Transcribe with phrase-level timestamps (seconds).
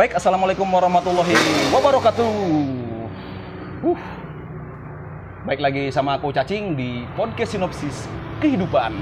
[0.00, 1.36] Baik, assalamualaikum warahmatullahi
[1.76, 2.32] wabarakatuh.
[3.84, 4.00] Uh.
[5.44, 8.08] Baik lagi sama aku Cacing di podcast sinopsis
[8.40, 8.96] kehidupan.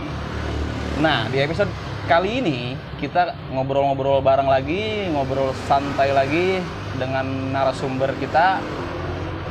[0.98, 1.70] Nah, di episode
[2.10, 6.58] kali ini kita ngobrol-ngobrol bareng lagi, ngobrol santai lagi
[6.98, 8.58] dengan narasumber kita.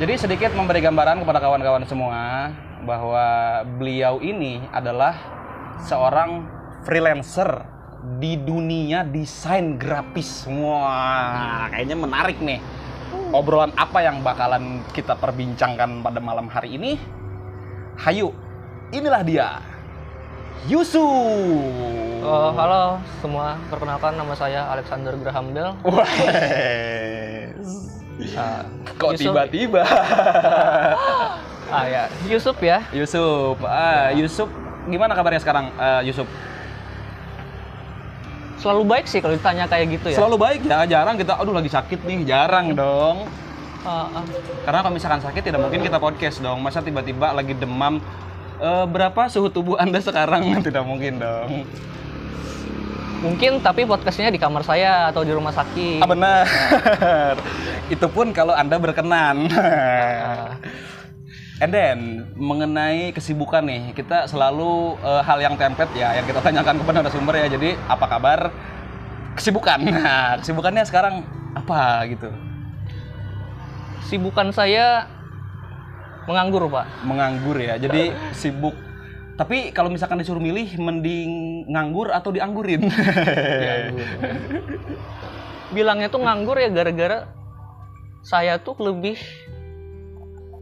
[0.04, 2.52] Jadi sedikit memberi gambaran kepada kawan-kawan semua
[2.84, 5.16] bahwa beliau ini adalah
[5.80, 6.44] seorang
[6.84, 7.77] freelancer
[8.18, 10.46] di dunia desain grafis.
[10.46, 12.62] Wah, kayaknya menarik nih.
[13.34, 16.96] Obrolan apa yang bakalan kita perbincangkan pada malam hari ini?
[17.98, 18.32] Hayu,
[18.94, 19.48] inilah dia.
[20.70, 21.02] Yusuf.
[22.18, 25.70] Oh, halo semua, perkenalkan nama saya Alexander Graham Bell.
[25.86, 26.08] Wah.
[28.34, 28.66] Ah,
[28.98, 29.82] Kok tiba-tiba?
[31.68, 32.80] Ah ya, Yusuf ya.
[32.96, 34.48] Yusuf, ah, Yusuf,
[34.88, 36.24] gimana kabarnya sekarang, eh, Yusuf?
[38.58, 40.18] Selalu baik sih kalau ditanya kayak gitu ya.
[40.18, 43.30] Selalu baik ya, jarang kita, aduh lagi sakit nih, jarang dong.
[43.86, 44.24] Ah, ah.
[44.66, 46.58] Karena kalau misalkan sakit tidak mungkin kita podcast dong.
[46.58, 48.02] Masa tiba-tiba lagi demam,
[48.58, 50.42] eh, berapa suhu tubuh anda sekarang?
[50.66, 51.62] Tidak mungkin dong.
[53.18, 56.02] Mungkin tapi podcastnya di kamar saya atau di rumah sakit.
[56.02, 56.44] Ah benar.
[57.94, 59.50] Itu pun kalau anda berkenan.
[59.54, 60.54] Ah,
[61.58, 61.98] And then
[62.38, 67.34] mengenai kesibukan nih, kita selalu eh, hal yang template ya, yang kita tanyakan kepada narasumber
[67.34, 67.46] ya.
[67.50, 68.40] Jadi apa kabar
[69.34, 69.78] kesibukan?
[69.98, 71.26] Nah, kesibukannya sekarang
[71.58, 72.30] apa gitu?
[74.08, 75.04] sibukan saya
[76.24, 76.86] menganggur pak.
[77.04, 77.76] Menganggur ya.
[77.76, 78.72] Jadi sibuk.
[79.38, 82.82] Tapi kalau misalkan disuruh milih, mending nganggur atau dianggurin?
[83.62, 84.08] Dianggur.
[85.70, 87.28] Bilangnya tuh nganggur ya gara-gara
[88.24, 89.20] saya tuh lebih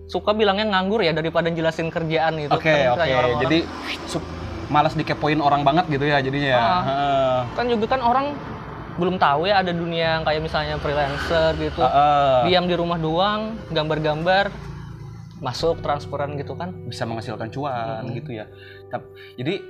[0.07, 2.53] suka bilangnya nganggur ya daripada jelasin kerjaan gitu.
[2.53, 3.03] Oke, Kan oke.
[3.05, 3.59] orang-orang- Jadi
[4.07, 4.29] su-
[4.67, 6.59] malas dikepoin orang banget gitu ya jadinya ya.
[6.59, 6.83] Ah.
[6.83, 7.39] Heeh.
[7.53, 8.27] kan juga kan orang
[8.97, 12.37] belum tahu ya ada dunia yang kayak misalnya freelancer gitu Heeh.
[12.47, 14.49] diam di rumah doang gambar-gambar
[15.37, 18.49] masuk transferan gitu kan bisa menghasilkan cuan gitu ya.
[19.37, 19.61] Jadi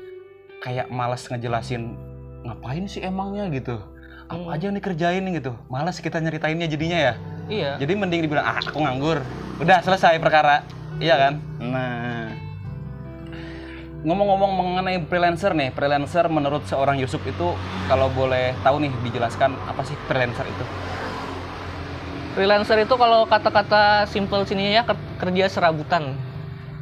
[0.59, 1.93] kayak malas ngejelasin
[2.43, 3.83] ngapain sih emangnya gitu.
[4.27, 4.55] Apa Hmm.
[4.55, 5.53] aja yang dikerjain gitu.
[5.67, 7.15] Malas kita nyeritainnya jadinya ya.
[7.47, 9.23] Iya Jadi mending dibilang ah aku nganggur.
[9.63, 10.63] Udah selesai perkara.
[10.99, 11.33] Iya kan?
[11.61, 12.29] Nah.
[14.07, 17.59] Ngomong-ngomong mengenai freelancer nih, freelancer menurut seorang Yusuf itu
[17.91, 20.65] kalau boleh tahu nih dijelaskan apa sih freelancer itu?
[22.37, 26.13] freelancer itu kalau kata-kata simple sini ya ker- kerja serabutan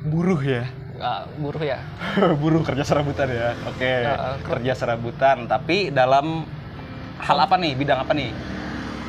[0.03, 0.67] Buruh ya.
[0.99, 1.79] Ah, buruh ya
[2.43, 3.55] buruh kerja serabutan ya.
[3.71, 3.87] Oke.
[4.03, 6.43] Ya, ker- kerja serabutan, tapi dalam
[7.23, 7.73] hal apa nih?
[7.79, 8.35] Bidang apa nih?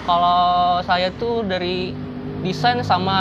[0.05, 0.39] Kalau
[0.81, 1.91] saya tuh dari
[2.39, 3.17] desain sama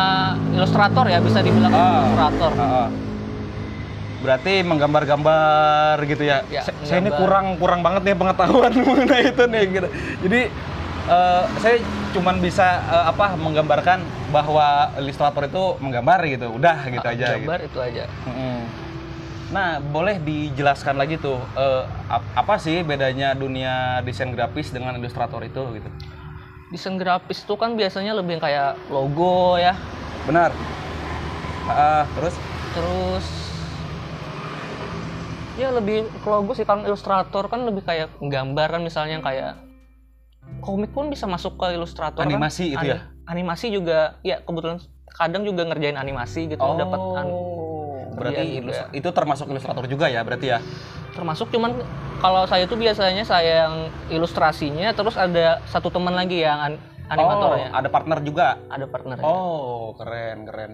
[0.52, 2.04] ilustrator ya bisa dibilang Ah.
[2.04, 2.88] ilustrator Ah, ah.
[4.20, 6.40] Berarti menggambar-gambar gitu ya.
[6.48, 9.88] Ya, Sa- saya ini kurang kurang banget nih pengetahuan mengenai itu nih gitu.
[10.22, 10.40] Jadi
[11.06, 11.76] eh, saya
[12.12, 14.64] cuman bisa eh, apa menggambarkan bahwa
[14.96, 16.46] ilustrator itu menggambar gitu.
[16.50, 17.40] Udah gitu Ah, aja gitu.
[17.42, 18.58] gambar itu aja Mm-mm.
[19.52, 21.36] Nah, boleh dijelaskan lagi tuh
[22.08, 25.88] ap- apa sih bedanya dunia desain grafis dengan ilustrator itu gitu?
[26.68, 29.76] Desain grafis tuh kan biasanya lebih kayak logo ya
[30.24, 30.50] Benar.
[31.68, 32.34] Ah, terus
[32.72, 33.26] terus
[35.54, 39.60] ya lebih ke logo sih kan ilustrator kan lebih kayak gambar kan misalnya kayak
[40.60, 42.28] komik pun bisa masuk ke ilustrator kan.
[42.28, 43.08] Animasi itu ya?
[43.24, 47.36] animasi juga ya kebetulan kadang juga ngerjain animasi gitu dapat an-
[48.14, 48.60] berarti juga.
[48.62, 50.58] ilus- itu termasuk ilustrator juga ya berarti ya?
[51.10, 51.78] termasuk cuman
[52.18, 53.74] kalau saya itu biasanya saya yang
[54.08, 58.58] ilustrasinya terus ada satu teman lagi yang an- animatornya Oh, ada partner juga.
[58.66, 60.72] ada partner Oh, keren keren.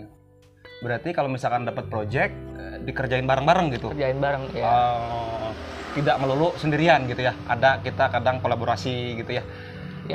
[0.80, 3.92] Berarti kalau misalkan dapat project eh, dikerjain bareng-bareng gitu.
[3.92, 5.52] kerjain bareng ya Oh,
[5.92, 7.36] tidak melulu sendirian gitu ya.
[7.44, 9.44] Ada kita kadang kolaborasi gitu ya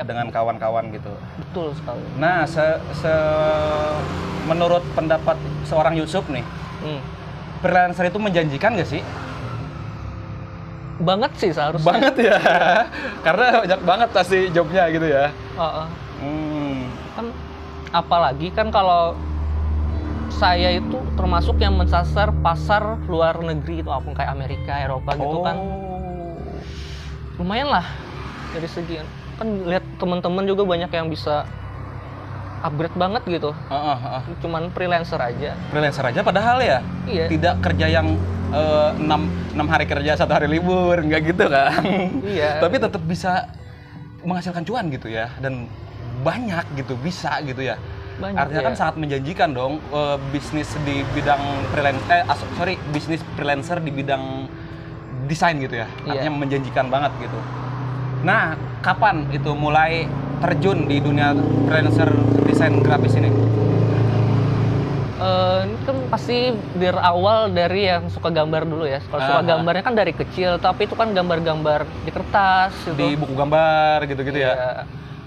[0.02, 1.14] dengan kawan-kawan gitu.
[1.38, 3.96] betul sekali Nah, se, se-
[4.44, 6.44] menurut pendapat seorang Yusuf nih,
[6.80, 7.02] Hmm.
[7.60, 9.02] freelancer itu menjanjikan gak sih?
[10.96, 12.40] banget sih seharusnya Banget ya,
[13.28, 15.28] karena banyak banget pasti jobnya gitu ya.
[15.54, 15.88] Heeh.
[16.16, 16.82] Hmm.
[17.12, 17.26] kan
[17.92, 19.12] apalagi kan kalau
[20.32, 25.40] saya itu termasuk yang mensasar pasar luar negeri itu apa pun kayak Amerika Eropa gitu
[25.42, 26.36] kan Oh.
[27.36, 27.84] lumayan lah
[28.52, 29.00] dari segi
[29.36, 31.44] kan lihat teman-teman juga banyak yang bisa
[32.66, 33.52] upgrade banget gitu.
[33.70, 34.22] Heeh, heeh.
[34.42, 35.54] cuman freelancer aja.
[35.70, 37.26] Freelancer aja padahal ya iya.
[37.30, 38.18] tidak kerja yang
[38.50, 41.82] eh, enam enam hari kerja satu hari libur nggak gitu kan?
[42.26, 42.58] Iya.
[42.64, 43.46] Tapi tetap bisa
[44.26, 45.70] menghasilkan cuan gitu ya dan
[46.26, 47.78] banyak gitu bisa gitu ya.
[48.18, 48.68] Banyak artinya ya.
[48.74, 52.26] kan sangat menjanjikan dong eh, bisnis di bidang freelance eh
[52.58, 54.50] sorry bisnis freelancer di bidang
[55.30, 55.88] desain gitu ya.
[56.10, 56.26] Iya.
[56.26, 57.38] artinya menjanjikan banget gitu.
[58.26, 60.10] Nah kapan itu mulai
[60.42, 61.36] terjun di dunia
[61.68, 62.10] freelancer
[62.46, 63.30] desain grafis ini?
[65.16, 69.00] Eh, ini kan pasti berawal dari yang suka gambar dulu ya.
[69.08, 69.48] Kalau suka Aha.
[69.48, 73.00] gambarnya kan dari kecil, tapi itu kan gambar-gambar di kertas gitu.
[73.00, 74.52] Di buku gambar gitu-gitu ya?
[74.52, 74.72] Iya.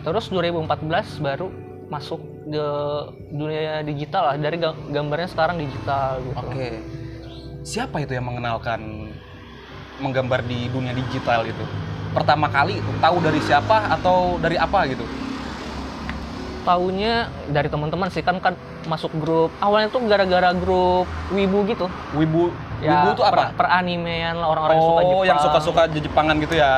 [0.05, 1.49] Terus 2014 baru
[1.89, 2.69] masuk ke
[3.33, 4.37] dunia digital lah.
[4.37, 6.37] Dari ga- gambarnya sekarang digital gitu.
[6.37, 6.69] Oke.
[7.65, 9.09] Siapa itu yang mengenalkan
[9.99, 11.65] menggambar di dunia digital itu?
[12.19, 15.07] Pertama kali itu tahu dari siapa atau dari apa gitu?
[16.67, 19.49] Taunya dari teman-teman sih kan kan masuk grup.
[19.63, 21.87] Awalnya tuh gara-gara grup wibu gitu.
[22.13, 23.51] Wibu Ya, Wibu itu apa?
[23.51, 25.19] Per, peranimean lah orang-orang yang suka Jepang.
[25.19, 26.71] oh, yang suka-suka Jepangan gitu ya.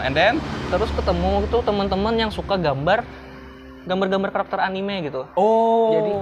[0.00, 0.40] And then
[0.72, 3.04] Terus ketemu tuh teman-teman yang suka gambar
[3.84, 5.28] gambar-gambar karakter anime gitu.
[5.36, 6.20] oh, Jadi-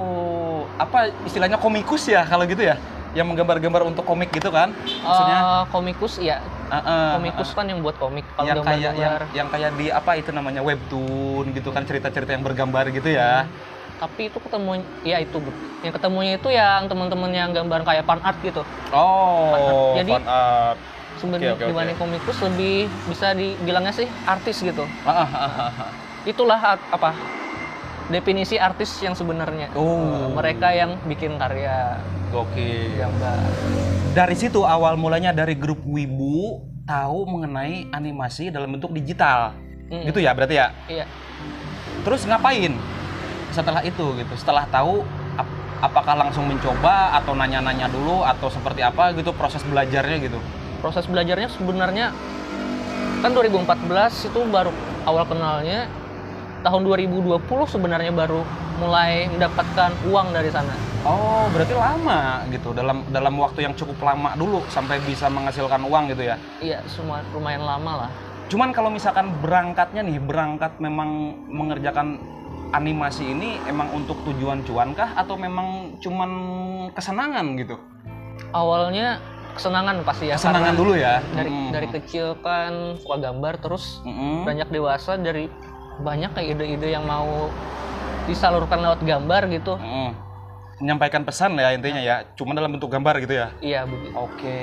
[0.72, 2.74] apa istilahnya komikus ya kalau gitu ya?
[3.14, 4.74] Yang menggambar-gambar untuk komik gitu kan?
[4.74, 6.42] Maksudnya Eh, komikus ya.
[6.72, 8.24] Ah, ah, komikus kan yang buat komik.
[8.32, 12.40] Kalau yang kayak yang, yang kayak di apa itu namanya webtoon gitu kan cerita-cerita yang
[12.40, 13.44] bergambar gitu ya.
[14.00, 15.36] Tapi itu ketemu ya itu
[15.84, 18.64] yang ketemunya itu yang teman-teman yang gambar kayak fan art gitu.
[18.88, 20.78] Oh, Jadi- fan art.
[21.20, 21.70] Sebenarnya oke, oke.
[21.76, 24.88] dibanding komikus lebih bisa dibilangnya sih artis gitu.
[25.04, 25.90] Ah, ah, ah, ah.
[26.24, 27.12] Itulah art- apa
[28.08, 29.70] definisi artis yang sebenarnya.
[29.76, 30.32] Oh.
[30.34, 32.00] Mereka yang bikin karya
[32.32, 32.96] Gokil.
[32.96, 33.38] gambar.
[34.16, 39.52] Dari situ awal mulanya dari grup Wibu tahu mengenai animasi dalam bentuk digital.
[39.92, 40.08] Mm.
[40.08, 40.66] Gitu ya berarti ya.
[40.88, 41.06] Iya.
[42.02, 42.74] Terus ngapain
[43.52, 44.32] setelah itu gitu?
[44.34, 45.04] Setelah tahu
[45.36, 50.40] ap- apakah langsung mencoba atau nanya-nanya dulu atau seperti apa gitu proses belajarnya gitu?
[50.82, 52.10] proses belajarnya sebenarnya
[53.22, 54.74] kan 2014 itu baru
[55.06, 55.86] awal kenalnya
[56.62, 58.42] tahun 2020 sebenarnya baru
[58.78, 60.72] mulai mendapatkan uang dari sana
[61.02, 66.06] Oh, berarti lama gitu dalam dalam waktu yang cukup lama dulu sampai bisa menghasilkan uang
[66.08, 66.36] gitu ya.
[66.58, 68.10] iya semua lumayan lama lah
[68.46, 71.08] Cuman kalau misalkan berangkatnya nih, berangkat memang
[71.48, 72.20] mengerjakan
[72.70, 76.30] animasi ini emang untuk tujuan cuan kah atau memang cuman
[76.92, 77.80] kesenangan gitu?
[78.50, 79.18] awalnya
[79.52, 81.24] kesenangan pasti ya Kesenangan dulu ya.
[81.32, 81.70] dari Hmm.
[81.70, 84.44] dari kecil kan suka gambar terus Mm-mm.
[84.44, 85.48] beranjak dewasa dari
[85.98, 87.50] banyak kayak ide-ide yang mau
[88.24, 90.10] disalurkan lewat gambar gitu Mm-mm.
[90.78, 93.54] Menyampaikan pesan ya intinya ya, cuma dalam bentuk gambar gitu ya.
[93.60, 94.58] iya begitu Oke.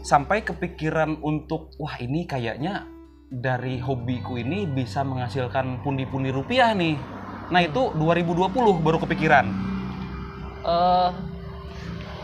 [0.00, 2.84] Sampai kepikiran untuk wah ini kayaknya
[3.26, 7.00] dari hobiku ini bisa menghasilkan pundi-pundi rupiah nih.
[7.48, 9.48] Nah, itu 2020 baru kepikiran.
[10.62, 11.10] eh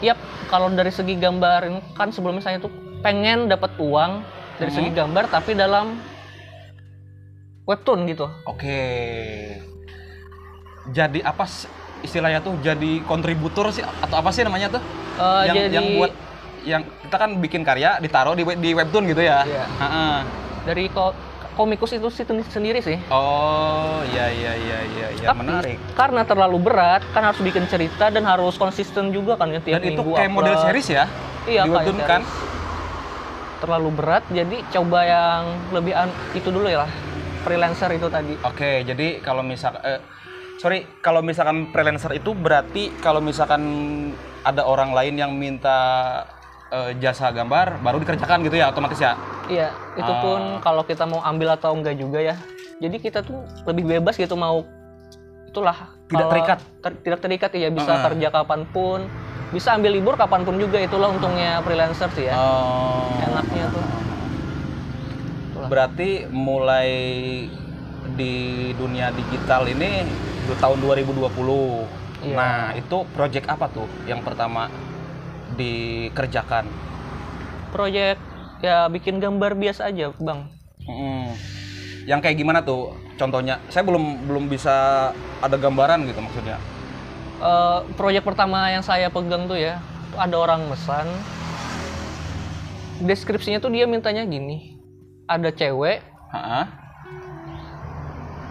[0.00, 0.16] Yap,
[0.48, 4.24] kalau dari segi gambar ini kan sebelumnya saya tuh pengen dapat uang
[4.56, 4.96] dari segi Mhm.
[4.96, 5.96] gambar tapi dalam
[7.70, 8.26] webtoon gitu.
[8.42, 8.82] Oke.
[10.90, 11.46] Jadi apa
[12.02, 14.82] istilahnya tuh jadi kontributor sih atau apa sih namanya tuh?
[15.16, 16.12] Eh, yang jadi yang buat
[16.60, 19.46] yang kita kan bikin karya ditaruh di di webtoon gitu ya.
[19.46, 19.64] Iya.
[19.78, 20.06] Ha-ha.
[20.60, 21.16] dari ko-
[21.56, 22.08] komikus itu
[22.52, 23.00] sendiri sih.
[23.08, 25.76] Oh, iya iya iya iya iya Tapi menarik.
[25.96, 29.92] karena terlalu berat kan harus bikin cerita dan harus konsisten juga kan ya tiap Dan
[29.92, 31.04] itu kayak model series ya?
[31.48, 32.22] Iya, di webtoon kan?
[33.60, 35.92] Terlalu berat jadi coba yang lebih
[36.32, 36.92] itu dulu ya lah.
[37.40, 38.34] Freelancer itu tadi.
[38.42, 40.00] Oke, jadi kalau misal eh,
[40.56, 43.62] sorry, kalau misalkan freelancer itu berarti kalau misalkan
[44.42, 45.78] ada orang lain yang minta
[46.68, 49.16] eh, jasa gambar baru dikerjakan gitu ya otomatis ya.
[49.46, 50.20] Iya, itu Ah.
[50.20, 52.36] pun kalau kita mau ambil atau enggak juga ya.
[52.78, 54.62] Jadi kita tuh lebih bebas gitu mau
[55.44, 55.74] itulah
[56.06, 56.58] Tidak terikat.
[56.78, 58.06] ter- tidak terikat ya bisa Ah.
[58.06, 59.02] kerja kapan pun,
[59.50, 62.34] bisa ambil libur kapan pun juga itulah untungnya freelancer sih ya.
[62.34, 63.10] Oh.
[63.18, 63.82] Enaknya tuh.
[65.70, 66.90] Berarti mulai
[68.18, 68.34] di
[68.74, 70.02] dunia digital ini
[70.50, 71.30] di tahun 2020.
[72.26, 72.34] Iya.
[72.34, 74.66] Nah, itu project apa tuh yang pertama
[75.54, 76.66] dikerjakan?
[77.70, 78.18] Proyek
[78.60, 80.50] ya bikin gambar biasa aja, Bang.
[80.90, 81.38] Mm.
[82.10, 82.98] Yang kayak gimana tuh?
[83.14, 85.08] Contohnya, saya belum belum bisa
[85.38, 86.58] ada gambaran gitu maksudnya.
[87.40, 89.78] Eh, proyek pertama yang saya pegang tuh ya,
[90.12, 91.06] tuh ada orang mesan.
[93.00, 94.79] Deskripsinya tuh dia mintanya gini.
[95.30, 96.62] Ada cewek Ha-ha.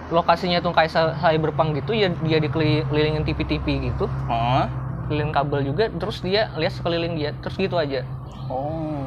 [0.09, 4.65] lokasinya tuh kayak cyberpunk gitu ya dia dikelilingin TV-TV gitu Ha?
[5.05, 8.01] keliling kabel juga terus dia lihat sekeliling dia terus gitu aja
[8.47, 9.05] Oh.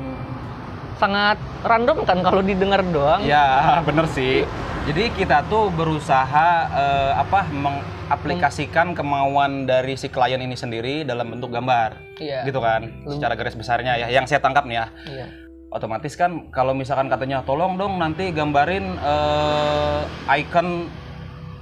[0.94, 3.42] sangat random kan kalau didengar doang Ya,
[3.88, 4.46] bener sih.
[4.82, 11.50] Jadi kita tuh berusaha eh, apa mengaplikasikan kemauan dari si klien ini sendiri dalam bentuk
[11.50, 11.98] gambar.
[12.16, 12.86] iya Gitu kan?
[13.04, 14.06] Secara garis besarnya ya.
[14.12, 14.86] Yang saya tangkap nih ya.
[15.08, 15.26] iya
[15.72, 20.00] Otomatis kan kalau misalkan katanya tolong dong nanti gambarin eh,
[20.36, 20.86] icon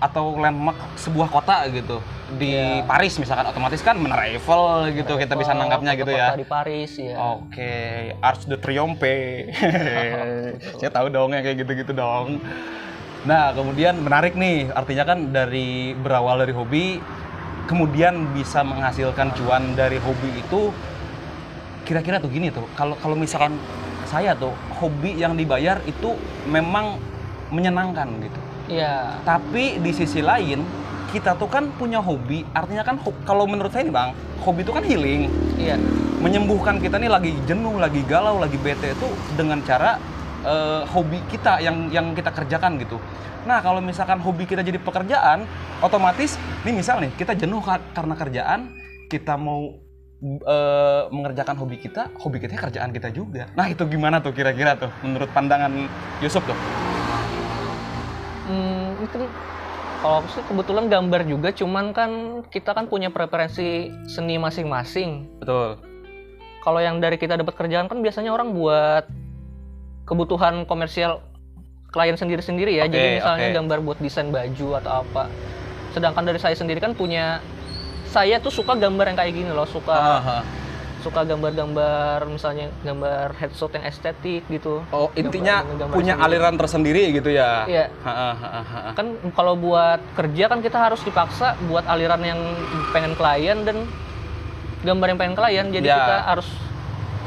[0.01, 2.01] atau landmark sebuah kota gitu
[2.33, 2.89] di Iya.
[2.89, 6.33] Paris misalkan otomatis kan menara Eiffel gitu kita bisa Kalau nangkapnya gitu ya.
[6.33, 7.75] di Paris ya Oke,
[8.19, 9.47] Arch de Triomphe.
[10.81, 12.41] Saya tahu dong yang kayak gitu-gitu dong.
[13.21, 16.97] Nah, kemudian menarik nih, artinya kan dari berawal dari hobi,
[17.69, 20.73] kemudian bisa menghasilkan cuan dari hobi itu,
[21.85, 23.61] kira-kira tuh gini tuh, kalau kalau misalkan
[24.11, 24.51] saya tuh
[24.83, 26.19] hobi yang dibayar itu
[26.51, 26.99] memang
[27.55, 28.41] menyenangkan gitu.
[28.67, 29.23] Iya.
[29.23, 30.67] Tapi di sisi lain,
[31.15, 34.11] kita tuh kan punya hobi, artinya kan kalau menurut saya nih bang,
[34.43, 35.79] hobi itu kan healing, Iya.
[36.19, 39.07] menyembuhkan kita nih lagi jenuh, lagi galau, lagi bete itu
[39.39, 39.99] dengan cara
[40.41, 42.97] eh, hobi kita yang yang kita kerjakan gitu.
[43.45, 45.45] Nah kalau misalkan hobi kita jadi pekerjaan,
[45.83, 48.61] otomatis nih misal nih kita jenuh ka- karena kerjaan,
[49.11, 49.90] kita mau
[50.25, 53.49] eh, mengerjakan hobi kita, hobi kita kerjaan kita juga.
[53.57, 55.73] Nah itu gimana tuh kira-kira tuh menurut pandangan
[56.21, 56.57] Yusuf tuh?
[58.51, 59.25] Hmm, itu
[60.01, 62.11] kalau aku sih kebetulan gambar juga, cuman kan
[62.49, 65.29] kita kan punya preferensi seni masing-masing.
[65.45, 65.77] Betul.
[66.61, 69.09] Kalau yang dari kita dapat kerjaan kan biasanya orang buat
[70.09, 71.25] kebutuhan komersial
[71.93, 72.85] klien sendiri-sendiri ya.
[72.89, 73.57] Oke, Jadi misalnya oke.
[73.61, 75.25] gambar buat desain baju atau apa.
[75.93, 77.45] Sedangkan dari saya sendiri kan punya
[78.11, 80.39] saya tuh suka gambar yang kayak gini loh, suka Aha.
[81.01, 84.85] suka gambar-gambar misalnya gambar headshot yang estetik gitu.
[84.91, 86.27] Oh intinya Gambar- gambar punya sendiri.
[86.29, 87.65] aliran tersendiri gitu ya?
[87.65, 87.85] Iya.
[88.03, 88.91] Ha, ha, ha, ha, ha.
[88.93, 92.41] kan kalau buat kerja kan kita harus dipaksa buat aliran yang
[92.91, 93.87] pengen klien dan
[94.81, 95.97] gambar yang pengen klien jadi Ya.
[95.97, 96.49] kita harus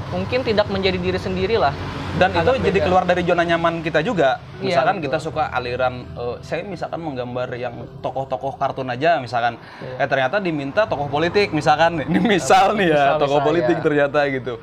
[0.10, 1.74] mungkin tidak menjadi diri sendiri lah
[2.14, 2.86] Dan itu Agak jadi beda.
[2.86, 4.38] keluar dari zona nyaman kita juga.
[4.58, 5.06] Iya, Misalkan betul.
[5.10, 9.58] kita suka aliran, eh, saya misalkan menggambar yang tokoh-tokoh kartun aja, misalkan.
[9.82, 9.98] Iya.
[9.98, 11.98] Eh ternyata diminta tokoh politik, misalkan.
[12.00, 13.82] Ini misal nih ya, Misal, tokoh misal, politik ya.
[13.82, 14.54] ternyata gitu.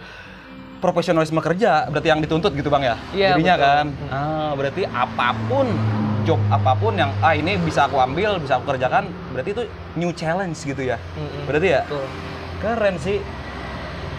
[0.79, 2.97] Profesionalisme kerja berarti yang dituntut gitu bang ya?
[3.13, 3.67] Iya, Jadinya betul.
[3.67, 3.87] kan.
[3.91, 4.09] Hmm.
[4.09, 5.67] Ah, berarti apa pun
[6.23, 10.15] job apa pun yang ah ini bisa aku ambil, bisa aku kerjakan, berarti itu new
[10.15, 10.97] challenge gitu ya.
[11.19, 11.45] Mm-mm.
[11.45, 11.83] Berarti ya?
[11.85, 12.07] Betul.
[12.61, 13.19] Keren sih.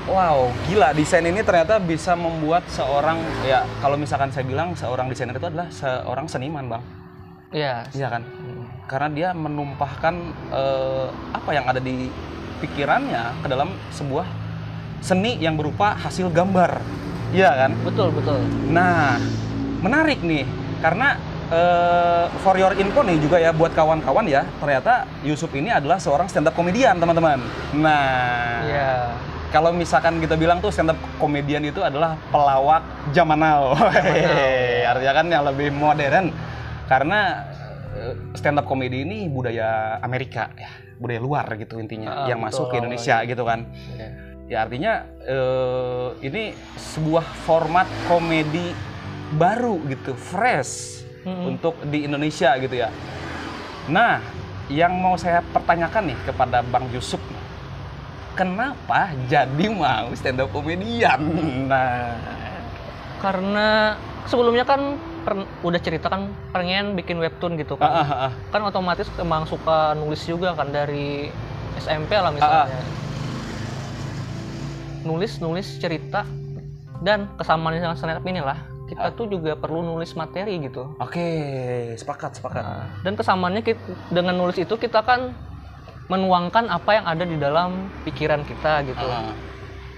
[0.10, 5.38] Wow, gila desain ini ternyata bisa membuat seorang ya kalau misalkan saya bilang seorang desainer
[5.38, 6.84] itu adalah seorang seniman, Bang.
[7.54, 8.26] Iya Iya kan?
[8.26, 8.66] Mm.
[8.90, 10.16] Karena dia menumpahkan
[10.50, 12.10] eh, apa yang ada di
[12.66, 14.26] pikirannya ke dalam sebuah
[15.06, 16.82] seni yang berupa hasil gambar.
[17.32, 17.72] Iya kan?
[17.86, 18.42] betul betul
[18.74, 19.22] Nah,
[19.86, 20.50] menarik nih
[20.82, 21.14] karena
[21.54, 26.26] eh, for your info nih juga ya buat kawan-kawan ya, ternyata Yusuf ini adalah seorang
[26.26, 27.38] stand up komedian, teman-teman.
[27.78, 28.94] Nah, Iya
[29.52, 33.76] kalau misalkan kita bilang tuh stand up komedian itu adalah pelawak zaman now.
[34.92, 36.32] Artinya kan yang lebih modern.
[36.88, 37.52] Karena
[38.36, 42.66] stand up komedi ini budaya Amerika ya, budaya luar gitu intinya Ah, yang betul, masuk
[42.72, 43.68] ke Indonesia gitu kan.
[43.96, 44.10] Iya.
[44.52, 44.94] Ya artinya
[45.24, 46.44] eh, ini
[46.76, 48.76] sebuah format komedi
[49.36, 51.56] baru gitu, fresh Mm-mm.
[51.56, 52.92] untuk di Indonesia gitu ya.
[53.88, 54.20] Nah,
[54.68, 57.20] yang mau saya pertanyakan nih kepada Bang Yusuf,
[58.34, 61.20] kenapa jadi mau stand up komedian?
[61.66, 62.16] Nah,
[63.20, 68.32] karena sebelumnya kan per- udah cerita kan pengen bikin webtoon gitu ah, kan ah, ah.
[68.50, 71.30] kan otomatis emang suka nulis juga kan dari
[71.76, 72.82] SMP lah Ah, misalnya
[75.02, 76.26] nulis nulis cerita
[77.00, 79.14] dan kesamaan dengan stand up inilah kita Ah.
[79.14, 81.30] tuh juga perlu nulis materi gitu oke,
[81.96, 82.64] sepakat, sepakat.
[83.00, 85.34] dan kesamaannya kit- dengan nulis itu kita kan
[86.12, 89.08] menuangkan apa yang ada di dalam pikiran kita gitu.
[89.08, 89.32] Ah,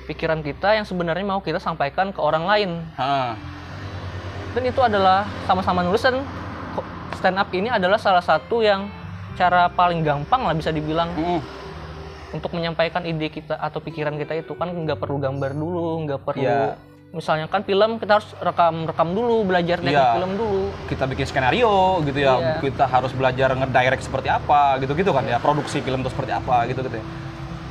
[0.05, 2.69] pikiran kita yang sebenarnya mau kita sampaikan ke orang lain.
[2.95, 3.33] Ah.
[4.53, 6.21] dan itu adalah sama-sama nulis dan
[7.17, 8.85] stand up ini adalah salah satu yang
[9.33, 11.09] cara paling gampang lah bisa dibilang.
[11.17, 11.41] Mm,
[12.33, 16.41] untuk menyampaikan ide kita atau pikiran kita itu kan nggak perlu gambar dulu nggak perlu
[16.45, 16.92] Iya.
[17.13, 20.17] Misalnya kan film kita harus rekam rekam dulu belajar teknik Iya.
[20.17, 22.53] film dulu kita bikin skenario gitu ya, Iya.
[22.57, 26.97] kita harus belajar ngedirect seperti apa, gitu-gitu kan ya, produksi film itu seperti apa, gitu-gitu
[26.97, 27.05] ya.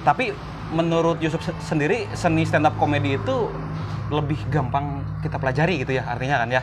[0.02, 0.30] Tapi
[0.70, 3.50] menurut Yusuf se- sendiri seni stand up komedi itu
[4.08, 6.62] lebih gampang kita pelajari gitu ya, artinya kan ya.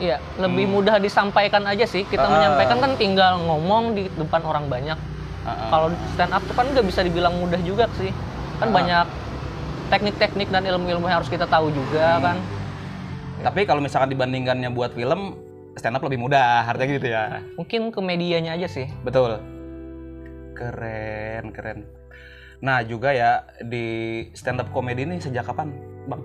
[0.00, 2.32] iya lebih mudah disampaikan aja sih kita Ah.
[2.32, 4.96] menyampaikan kan tinggal ngomong di depan orang banyak
[5.40, 5.68] Ah, ah.
[5.68, 8.08] kalau stand up tuh kan nggak bisa dibilang mudah juga sih
[8.56, 8.72] kan Ah.
[8.72, 9.06] banyak
[9.90, 12.24] teknik-teknik dan ilmu-ilmu yang harus kita tahu juga Hmm.
[12.24, 12.36] kan
[13.40, 15.32] Tapi kalau misalkan dibandingkannya buat film,
[15.72, 17.40] stand up lebih mudah, artinya gitu ya.
[17.56, 19.40] mungkin ke medianya aja sih Betul.
[20.52, 21.88] Keren, keren.
[22.60, 23.84] Nah juga ya di
[24.36, 25.72] stand up komedi ini sejak kapan,
[26.04, 26.20] Bang?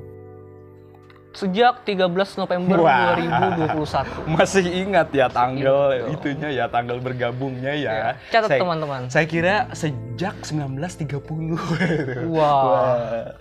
[1.35, 3.13] Sejak 13 November Wah.
[3.13, 6.13] 2021 Masih ingat ya tanggal Ingat dong.
[6.15, 7.91] itunya ya, tanggal bergabungnya ya.
[7.91, 11.59] Ya, catat teman-teman Saya kira sejak 1930.
[12.27, 13.35] Wah, Wah,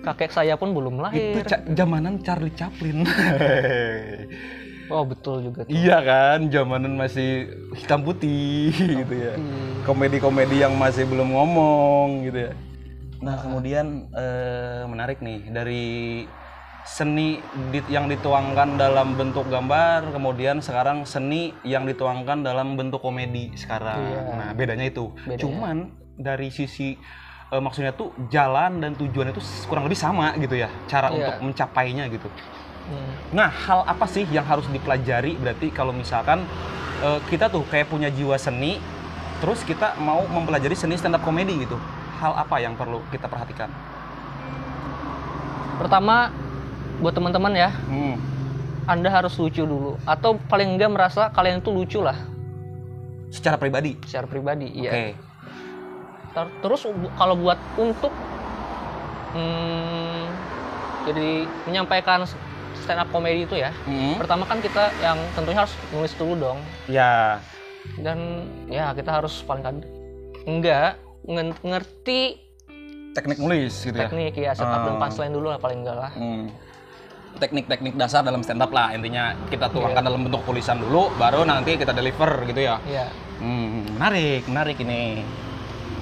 [0.00, 1.42] kakek saya pun belum itu lahir.
[1.44, 3.02] ca- zamanan Charlie Chaplin.
[4.90, 5.70] Oh betul juga tuh.
[5.70, 7.46] iya kan, zamanan masih
[7.78, 9.38] hitam putih gitu ya.
[9.38, 9.86] Hmm.
[9.86, 12.52] Komedi-komedi yang masih belum ngomong gitu ya.
[13.22, 15.84] Nah, kemudian eh, menarik nih dari
[16.84, 17.38] seni
[17.70, 24.00] di- yang dituangkan dalam bentuk gambar, kemudian sekarang seni yang dituangkan dalam bentuk komedi sekarang.
[24.00, 24.20] Iya.
[24.34, 25.12] Nah, bedanya itu.
[25.24, 25.40] Bedanya.
[25.40, 25.76] Cuman
[26.16, 26.96] dari sisi
[27.50, 31.14] eh, maksudnya tuh jalan dan tujuan itu kurang lebih sama gitu ya, cara Iya.
[31.18, 32.30] untuk mencapainya gitu.
[32.90, 33.10] Hmm.
[33.34, 36.46] Nah, hal apa sih yang harus dipelajari berarti kalau misalkan
[37.02, 38.78] eh, kita tuh kayak punya jiwa seni,
[39.42, 41.74] terus kita mau mempelajari seni stand up komedi gitu.
[42.22, 43.72] Hal apa yang perlu kita perhatikan?
[45.80, 46.28] Pertama,
[46.98, 48.18] buat teman-teman ya, Hmm.
[48.84, 49.94] Anda harus lucu dulu.
[50.02, 52.18] Atau paling enggak merasa kalian itu lucu lah
[53.28, 53.94] Secara pribadi.
[54.02, 54.66] secara pribadi.
[54.66, 55.14] Iya.
[56.28, 56.82] Ter- Terus
[57.14, 58.10] kalau buat untuk
[59.30, 60.22] hmm,
[61.04, 61.30] jadi
[61.64, 62.26] menyampaikan
[62.76, 64.16] stand up comedy itu ya, Hmm.
[64.16, 66.58] pertama kan kita yang tentunya harus nulis dulu dong.
[66.86, 67.38] Ya.
[67.96, 68.18] Dan
[68.66, 69.76] ya kita harus paling kan
[70.44, 72.20] enggak nge- ngerti
[73.10, 74.06] Teknik nulis gitu ya.
[74.06, 75.00] teknik ya setup dan Ah.
[75.00, 76.10] punchline dulu lah paling enggak lah.
[76.12, 76.46] Hmm.
[77.30, 80.08] Teknik-teknik dasar dalam stand up lah intinya kita tuangkan Iya.
[80.08, 82.76] dalam bentuk tulisan dulu, baru nanti kita deliver gitu ya.
[82.82, 83.06] Iya.
[83.38, 85.24] Hmm, menarik, menarik ini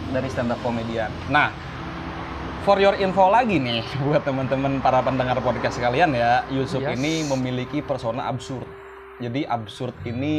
[0.08, 1.12] dari stand up komedian.
[1.28, 1.52] Nah,
[2.64, 6.96] for your info lagi nih buat teman-teman para pendengar podcast kalian ya, Yusuf Yes.
[6.96, 8.66] ini memiliki persona absurd.
[9.18, 10.34] Jadi absurd ini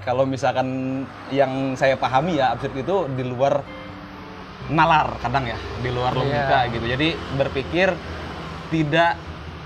[0.00, 3.60] kalau misalkan yang saya pahami ya absurd itu di luar
[4.68, 6.20] nalar kadang ya, di luar Iya.
[6.22, 6.86] logika gitu.
[6.86, 7.88] Jadi berpikir
[8.70, 9.18] tidak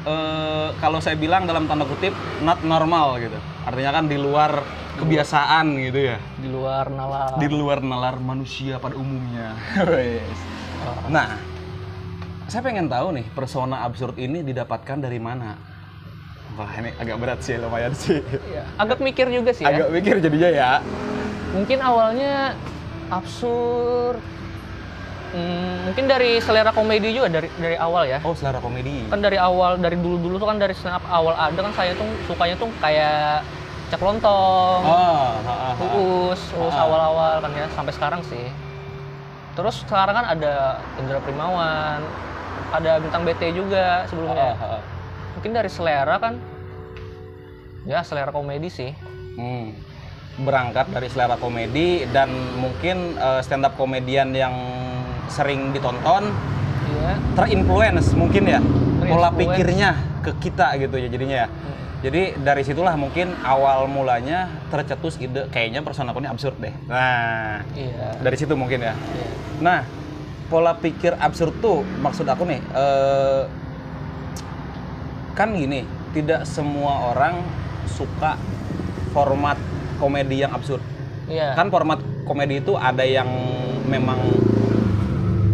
[0.05, 3.37] eh, kalau saya bilang dalam tanda kutip not normal gitu.
[3.65, 4.61] Artinya kan di luar
[4.95, 7.35] kebiasaan gitu ya Di luar nalar.
[7.41, 9.57] di luar nalar manusia pada umumnya.
[10.85, 11.09] Oh.
[11.09, 11.41] nah,
[12.45, 15.57] saya pengen tahu nih persona absurd ini didapatkan dari mana?
[16.61, 18.21] Wah ini agak berat sih lumayan sih.
[18.21, 18.69] Iya.
[18.77, 19.73] Agak mikir juga sih ya.
[19.73, 20.71] Agak mikir jadinya ya.
[21.57, 22.53] Mungkin awalnya
[23.09, 24.21] absurd.
[25.35, 28.23] Hmm, mungkin dari selera komedi juga dari dari awal ya.
[28.23, 29.11] Oh selera komedi.
[29.11, 32.07] Kan dari awal dari dulu-dulu tuh kan dari stand up awal ada kan saya tuh
[32.25, 33.43] sukanya tuh kayak
[33.91, 35.85] cak lontong, Oh, ha, ha, ha.
[35.93, 36.87] uus, uus Ah.
[36.87, 38.47] awal-awal kan ya sampai sekarang sih.
[39.55, 42.01] Terus sekarang kan ada Indra Primawan,
[42.71, 44.55] ada bintang BT juga sebelumnya.
[44.55, 44.79] Ha, ha, ha.
[45.35, 46.39] Mungkin dari selera kan
[47.85, 48.91] ya selera komedi sih.
[49.35, 49.75] Hmm.
[50.37, 54.55] Berangkat dari selera komedi dan mungkin stand up komedian yang
[55.29, 56.31] sering ditonton
[56.85, 57.17] Iya.
[57.33, 58.61] terinfluence mungkin ya
[59.05, 61.49] pola pikirnya ke kita gitu ya jadinya ya.
[61.49, 61.73] Hmm.
[62.05, 66.73] Jadi dari situlah mungkin awal mulanya tercetus ide kayaknya persona aku ini absurd deh.
[66.89, 68.21] Nah, Iya.
[68.21, 68.93] dari situ mungkin ya.
[68.93, 69.27] Iya.
[69.65, 69.81] Nah,
[70.53, 73.43] pola pikir absurd tuh maksud aku nih eh,
[75.35, 75.83] kan gini,
[76.15, 77.43] tidak semua orang
[77.91, 78.39] suka
[79.11, 79.59] format
[79.99, 80.81] komedi yang absurd.
[81.27, 81.57] Iya.
[81.57, 83.29] Kan format komedi itu ada yang
[83.89, 84.21] memang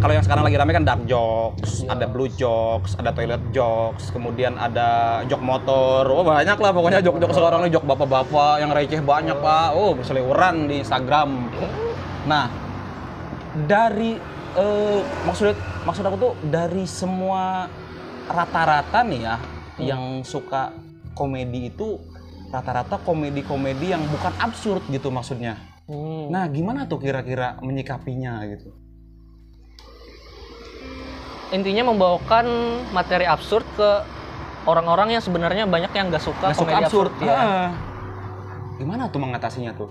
[0.01, 1.93] kalau yang sekarang lagi rame kan dark jokes, Iya.
[1.93, 6.09] ada blue jokes, ada toilet jokes, kemudian ada jok motor.
[6.09, 9.77] Oh, banyak lah pokoknya jok-jok sekarang nih jok bapak-bapak yang receh banyak, Pak.
[9.77, 11.53] Oh, berseliweran di Instagram.
[12.25, 12.49] Nah,
[13.69, 14.17] dari
[14.57, 15.53] eh, maksud
[15.85, 17.69] maksud aku tuh dari semua
[18.25, 19.35] rata-rata nih ya
[19.81, 20.73] yang suka
[21.13, 22.01] komedi itu
[22.49, 25.61] rata-rata komedi-komedi yang bukan absurd gitu maksudnya.
[25.85, 26.27] Hmm.
[26.33, 28.71] Nah, gimana tuh kira-kira menyikapinya gitu?
[31.51, 32.45] Intinya membawakan
[32.95, 33.89] materi absurd ke
[34.65, 37.35] orang-orang yang sebenarnya banyak yang nggak suka Nggak suka komedi absurd, ya.
[37.35, 37.69] Ah.
[38.79, 39.89] Gimana tuh mengatasinya tuh?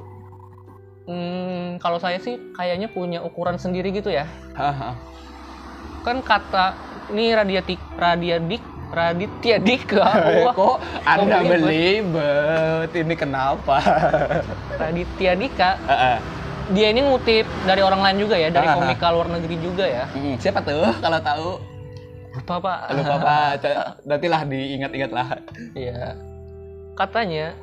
[1.06, 4.26] Hmm, kalau saya sih kayaknya punya ukuran sendiri gitu ya.
[6.02, 6.74] Kan kata
[7.12, 10.02] ini radiatik radiadik Raditya Dika.
[10.02, 11.60] Wah, Kok Anda komedi banget.
[11.62, 12.90] belibet?
[12.90, 13.76] Ini kenapa?
[14.74, 15.70] Raditya Dika.
[15.86, 16.39] Heeh.
[16.70, 18.78] Dia ini ngutip dari orang lain juga ya, dari Ah, ah.
[18.78, 20.04] komika luar negeri juga ya.
[20.36, 21.50] Siapa tuh kalau tahu?
[22.30, 22.78] Lupa Pak.
[22.94, 23.50] Lupa Pak.
[23.58, 25.26] Co- Nantilah diingat-ingat lah.
[25.74, 26.14] Iya.
[26.94, 27.58] Katanya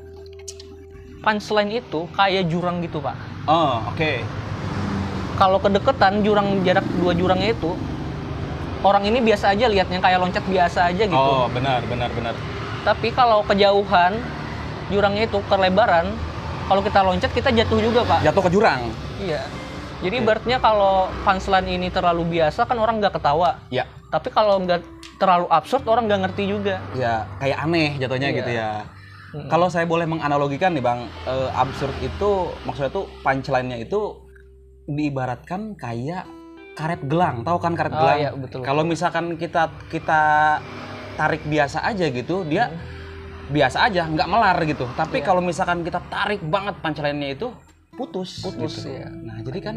[1.20, 3.16] punchline itu kayak jurang gitu Pak.
[3.46, 4.24] Oh, oke.
[5.38, 7.78] kalau kedeketan jurang jarak dua jurangnya itu
[8.82, 11.14] orang ini biasa aja liatnya kayak loncat biasa aja gitu.
[11.14, 12.34] Oh, benar, benar, benar.
[12.82, 14.18] Tapi kalau kejauhan
[14.90, 16.10] jurangnya itu kelebaran,
[16.68, 18.20] kalau kita loncat kita jatuh juga pak.
[18.22, 18.82] Jatuh ke jurang.
[19.18, 19.42] Iya.
[19.98, 23.58] Jadi berartinya kalau punchline ini terlalu biasa kan orang nggak ketawa.
[23.70, 24.86] Ya, Tapi kalau nggak
[25.18, 26.78] terlalu absurd orang nggak ngerti juga.
[26.94, 28.38] ya kayak aneh jatuhnya Iya.
[28.38, 28.70] gitu ya.
[29.28, 29.50] Mm-mm.
[29.50, 32.32] Kalau saya boleh menganalogikan nih bang, eh, absurd itu
[32.64, 34.00] maksudnya tuh punchline-nya itu
[34.86, 36.24] diibaratkan kayak
[36.74, 38.18] karet gelang, tahu kan karet Oh, gelang?
[38.18, 38.62] iya, betul.
[38.62, 40.22] Kalau misalkan kita kita
[41.18, 42.78] tarik biasa aja gitu, dia Hmm.
[43.48, 44.86] Biasa aja, nggak melar gitu.
[44.94, 45.26] Tapi Iya.
[45.26, 47.48] kalau misalkan kita tarik banget punchline-nya itu
[47.92, 48.44] putus.
[48.44, 48.94] Putus, gitu.
[48.94, 49.08] iya.
[49.08, 49.76] Nah jadi kan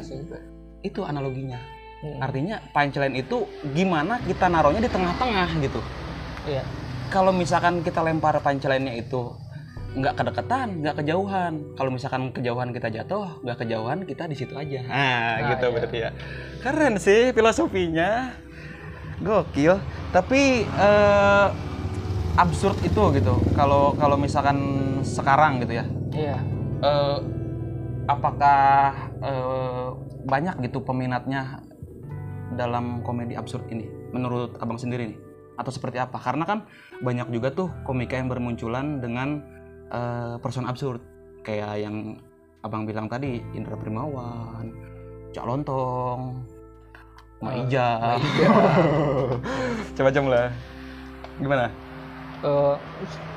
[0.80, 1.61] itu analoginya.
[2.00, 2.18] Mm.
[2.18, 5.80] Artinya punchline itu gimana kita naruhnya di tengah-tengah gitu.
[6.46, 6.64] Iya.
[7.11, 9.35] kalau misalkan kita lempar punchline-nya itu
[9.98, 11.74] nggak kedekatan, nggak kejauhan.
[11.74, 14.78] Kalau misalkan kejauhan kita jatuh, nggak kejauhan kita di situ aja.
[14.87, 15.74] Nah, Nah, gitu iya.
[15.74, 16.11] berarti ya.
[16.62, 18.30] Keren sih filosofinya.
[19.18, 19.83] Gokil.
[20.14, 21.46] Tapi eh,
[22.38, 23.34] absurd itu gitu.
[23.56, 24.58] Kalau kalau misalkan
[25.02, 25.84] sekarang gitu ya.
[26.10, 26.38] Iya.
[26.80, 27.18] eh,
[28.10, 29.88] apakah eh,
[30.26, 31.62] banyak gitu peminatnya
[32.54, 33.86] dalam komedi absurd ini?
[34.14, 35.18] Menurut abang sendiri nih.
[35.58, 36.16] Atau seperti apa?
[36.18, 36.64] Karena kan
[37.04, 39.42] banyak juga tuh komika yang bermunculan dengan
[39.90, 41.02] eh, person absurd.
[41.40, 42.20] Kayak yang
[42.60, 44.68] abang bilang tadi Indra Primawan
[45.32, 46.44] Cak Lontong
[47.40, 48.20] Maija
[49.96, 50.48] macam-macam lah.
[51.40, 51.89] Gimana
[52.40, 52.74] Eh,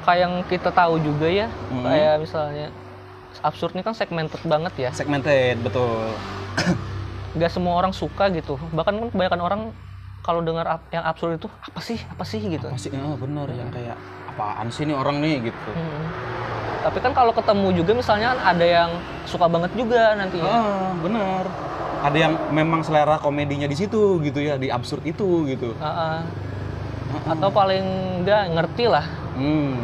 [0.07, 1.83] kayak yang kita tahu juga ya, Hmm.
[1.83, 2.67] kayak misalnya
[3.43, 4.89] absurd ini kan segmented banget ya.
[4.95, 6.07] segmented betul
[7.39, 8.55] Gak semua orang suka gitu.
[8.71, 9.61] Bahkan kan kebanyakan orang
[10.23, 10.63] kalau dengar
[10.93, 12.71] yang absurd itu apa sih, apa sih gitu.
[12.71, 13.99] pasti ah, bener yang kayak
[14.31, 16.03] apaan sih nih orang nih gitu Hmm.
[16.83, 18.89] Tapi kan kalau ketemu juga misalnya kan ada yang
[19.23, 20.51] suka banget juga nantinya.
[20.51, 21.43] Ah, bener.
[22.03, 25.71] Ada yang memang selera komedinya di situ gitu ya, di absurd itu gitu.
[25.79, 26.19] Ah,
[27.15, 27.31] ah.
[27.31, 27.85] Atau paling
[28.19, 29.05] enggak ngerti lah.
[29.33, 29.77] Hmm.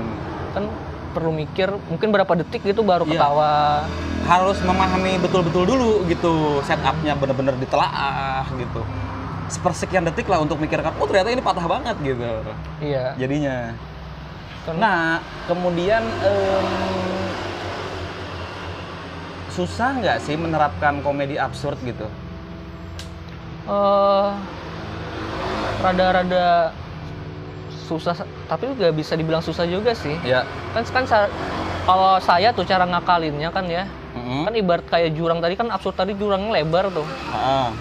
[0.51, 0.63] Kan
[1.09, 3.17] perlu mikir mungkin berapa detik gitu baru Iya.
[3.17, 3.53] ketawa.
[4.23, 8.81] Harus memahami betul-betul dulu gitu, setupnya bener-bener ditelaah gitu.
[9.49, 12.21] Sepersekian detik lah untuk mikirkan, oh ternyata ini patah banget gitu.
[12.79, 13.17] Iya.
[13.17, 13.73] Jadinya.
[14.61, 15.17] Kan- Nah,
[15.49, 16.67] kemudian em,
[19.49, 22.05] susah nggak sih menerapkan komedi absurd gitu?
[23.65, 24.29] eh
[25.79, 26.73] rada-rada
[27.89, 28.13] susah
[28.45, 30.45] tapi nggak bisa dibilang susah juga sih Ya.
[30.71, 31.03] kan kan
[31.83, 34.45] kalau saya tuh cara ngakalinnya kan ya Mm-mm.
[34.45, 37.73] kan ibarat kayak jurang tadi kan absurd tadi jurangnya lebar tuh Ah.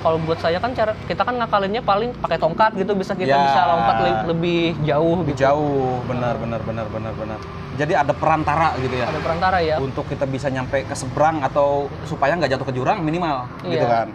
[0.00, 3.44] kalau buat saya kan cara kita kan ngakalinnya paling pakai tongkat gitu bisa kita Ya.
[3.44, 7.36] bisa lompat le- lebih jauh Lebih gitu jauh, benar benar benar benar benar.
[7.76, 9.06] Jadi ada perantara gitu ya.
[9.06, 13.00] ada perantara ya Untuk kita bisa nyampe ke seberang atau supaya nggak jatuh ke jurang
[13.00, 13.92] minimal gitu Iya.
[14.00, 14.08] kan.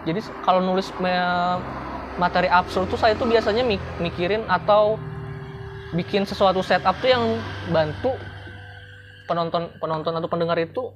[0.00, 1.60] jadi kalau nulis me-
[2.20, 5.00] materi absurd tuh saya tuh biasanya mik- mikirin atau
[5.90, 7.24] bikin sesuatu setup tuh yang
[7.66, 8.12] bantu
[9.24, 10.92] penonton penonton atau pendengar itu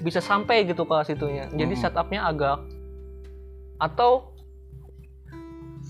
[0.00, 1.80] bisa sampai gitu ke situnya jadi Mhm.
[1.80, 2.58] setupnya agak
[3.76, 4.32] atau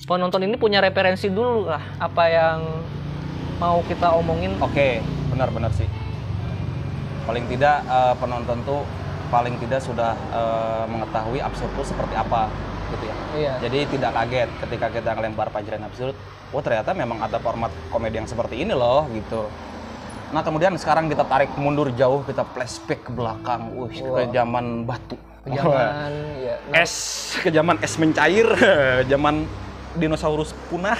[0.04, 2.58] penonton ini punya referensi dulu lah apa yang
[3.56, 4.98] mau kita omongin Oke,
[5.30, 5.86] benar benar sih.
[7.24, 8.82] Paling tidak eh, penonton tuh
[9.30, 12.50] paling tidak sudah eh, mengetahui absurd itu seperti apa
[12.94, 13.16] gitu ya.
[13.34, 16.14] iya Jadi tidak kaget ketika kita ngelempar punchline absurd,
[16.50, 19.50] oh ternyata memang ada format komedi yang seperti ini loh gitu.
[20.30, 24.30] Nah kemudian sekarang kita tarik mundur jauh, kita flashback ke belakang, wih ke Wow.
[24.34, 25.86] zaman batu, zaman
[26.46, 26.94] ya nah, es,
[27.38, 28.48] ke zaman es mencair,
[29.12, 29.46] zaman
[29.94, 30.98] dinosaurus punah.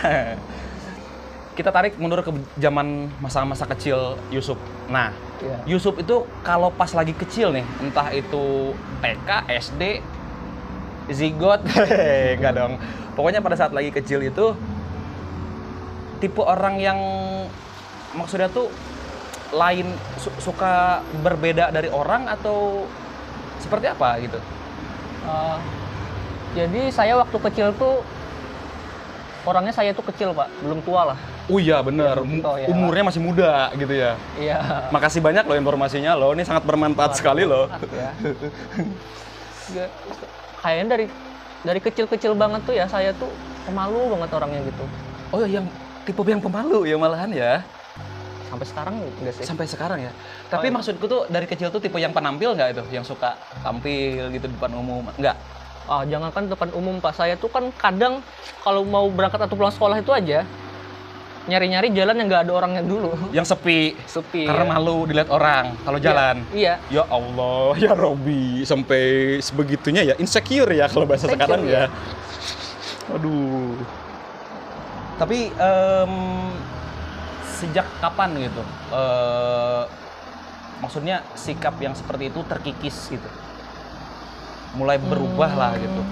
[1.55, 4.59] Kita tarik mundur ke zaman masa-masa kecil Yusuf.
[4.91, 5.59] Nah, iya.
[5.71, 9.31] Yusuf itu kalau pas lagi kecil nih, entah itu TK,
[9.63, 9.83] SD,
[11.09, 11.61] zigot,
[12.39, 12.73] enggak dong.
[13.15, 14.57] Pokoknya pada saat lagi kecil itu
[16.19, 16.99] tipe orang yang
[18.15, 18.71] maksudnya tuh
[19.53, 19.87] lain
[20.17, 22.89] su- suka berbeda dari orang atau
[23.61, 24.39] seperti apa gitu.
[25.25, 25.57] Uh,
[26.55, 28.03] jadi saya waktu kecil tuh
[29.45, 31.19] orangnya saya tuh kecil pak, belum tua lah.
[31.45, 32.67] Oh iya bener, Ya, gitu, ya.
[32.73, 34.17] umurnya masih muda gitu ya.
[34.41, 34.89] Iya.
[34.89, 37.69] Makasih banyak loh informasinya loh, ini sangat bermanfaat sekali loh.
[37.93, 38.11] Ya.
[40.65, 41.07] Ya, Kayaknya dari
[41.61, 43.29] dari kecil-kecil banget tuh ya saya tuh
[43.69, 44.85] pemalu banget orangnya gitu.
[45.29, 45.69] Oh yang
[46.09, 47.61] tipe yang pemalu ya malahan ya.
[48.49, 49.45] Sampai sekarang enggak sih?
[49.45, 50.13] sampai sekarang ya.
[50.49, 50.77] Tapi Oh, iya.
[50.81, 54.73] maksudku tuh dari kecil tuh tipe yang penampil nggak itu, yang suka tampil gitu depan
[54.73, 55.05] umum?
[55.21, 55.37] Enggak.
[55.85, 58.25] Ah, jangankan depan umum pak, saya tuh kan kadang
[58.65, 60.49] kalau mau berangkat atau pulang sekolah itu aja
[61.45, 63.13] nyari-nyari jalan yang nggak ada orangnya dulu.
[63.31, 64.49] Yang sepi Sepi.
[64.49, 64.71] karena ya.
[64.73, 66.37] malu dilihat orang kalau jalan.
[66.57, 66.81] Iya.
[66.89, 71.85] Ya Allah, ya Robi sampai sebegitunya ya insecure ya kalau bahasa Insecure, sekarang ya.
[71.85, 71.87] ya.
[73.13, 73.77] Aduh.
[75.21, 76.13] Tapi em,
[77.45, 78.63] sejak kapan gitu?
[78.91, 79.83] eh,
[80.83, 83.29] maksudnya sikap yang seperti itu terkikis gitu.
[84.75, 86.03] Mulai berubah lah gitu.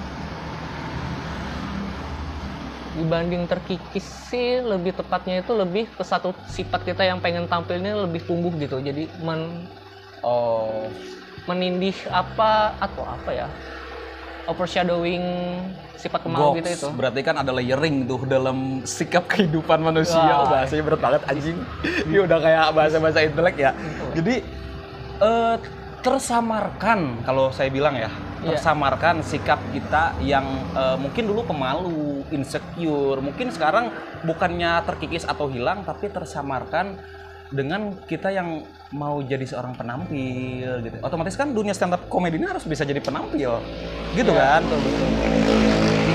[2.92, 8.20] Dibanding terkikis sih lebih tepatnya itu lebih ke satu sifat kita yang pengen tampilnya lebih
[8.28, 9.68] tumbuh gitu jadi men
[10.22, 10.86] Oh,
[11.50, 13.50] menindih apa atau apa ya
[14.46, 15.22] overshadowing
[15.98, 16.62] sifat Goks.
[16.62, 20.18] gitu itu Berarti kan ada layering tuh dalam sikap kehidupan manusia.
[20.18, 20.46] Wah.
[20.46, 21.58] Bahasanya berat banget anjing.
[22.06, 23.70] Ini udah kayak bahasa-bahasa intelek ya.
[24.14, 24.46] Jadi
[25.22, 25.56] eh,
[26.06, 28.10] tersamarkan kalau saya bilang ya.
[28.42, 33.94] Tersamarkan sikap kita yang eh, mungkin dulu pemalu, insecure, mungkin sekarang
[34.26, 36.98] bukannya terkikis atau hilang tapi tersamarkan
[37.52, 40.96] dengan kita yang mau jadi seorang penampil gitu.
[41.04, 43.60] Otomatis kan dunia stand up comedy ini harus bisa jadi penampil.
[44.16, 44.62] Gitu Iya, kan?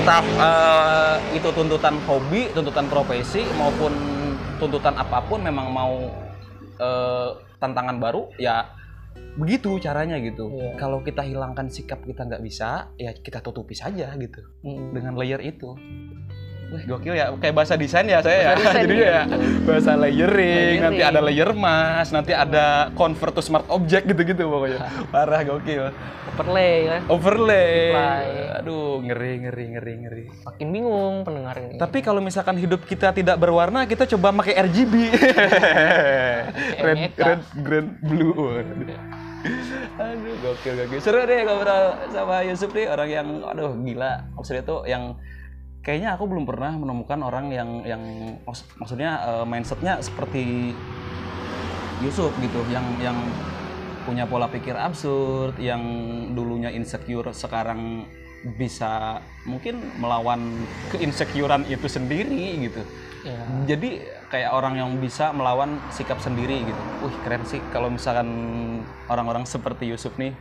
[0.02, 3.94] Entah eh, itu tuntutan hobi, tuntutan profesi maupun
[4.58, 6.10] tuntutan apa pun memang mau
[6.78, 7.30] eh,
[7.62, 8.66] tantangan baru ya
[9.38, 10.50] begitu caranya gitu.
[10.50, 10.74] Iya.
[10.76, 14.90] Kalau kita hilangkan sikap kita nggak bisa, ya kita tutupi saja gitu Mm.
[14.94, 15.74] dengan layer itu.
[16.68, 18.52] Wih, gokil ya, kayak bahasa desain ya saya ya.
[18.60, 19.24] Desain, Jadi ya
[19.64, 20.78] bahasa layering, Layering.
[20.84, 24.84] nanti ada layer mask, nanti ada convert to smart object gitu-gitu pokoknya.
[25.12, 25.88] Parah gokil.
[26.36, 26.96] Overlay ya.
[27.08, 27.72] Overlay.
[27.88, 28.28] Overlay.
[28.60, 30.24] Aduh, ngeri ngeri ngeri ngeri.
[30.44, 31.80] Makin bingung pendengar ini.
[31.80, 34.94] Tapi kalau misalkan hidup kita tidak berwarna, kita coba pakai RGB.
[36.84, 38.60] red, red, green, blue.
[40.04, 41.00] Aduh, gokil gokil.
[41.00, 44.20] Seru deh ngobrol sama Yusuf nih, orang yang aduh gila.
[44.36, 45.16] Maksudnya tuh yang
[45.82, 48.02] kayaknya aku belum pernah menemukan orang yang yang
[48.44, 50.74] maks- maksudnya eh, mindsetnya seperti
[52.02, 53.18] Yusuf gitu, yang yang
[54.06, 55.82] punya pola pikir absurd, yang
[56.32, 58.08] dulunya insecure sekarang
[58.56, 60.62] bisa mungkin melawan
[60.94, 62.82] keinsecurean itu sendiri gitu.
[63.26, 63.42] Ya.
[63.74, 63.98] Jadi
[64.30, 66.82] kayak orang yang bisa melawan sikap sendiri gitu.
[67.02, 68.30] Wih keren sih kalau misalkan
[69.10, 70.32] orang-orang seperti Yusuf nih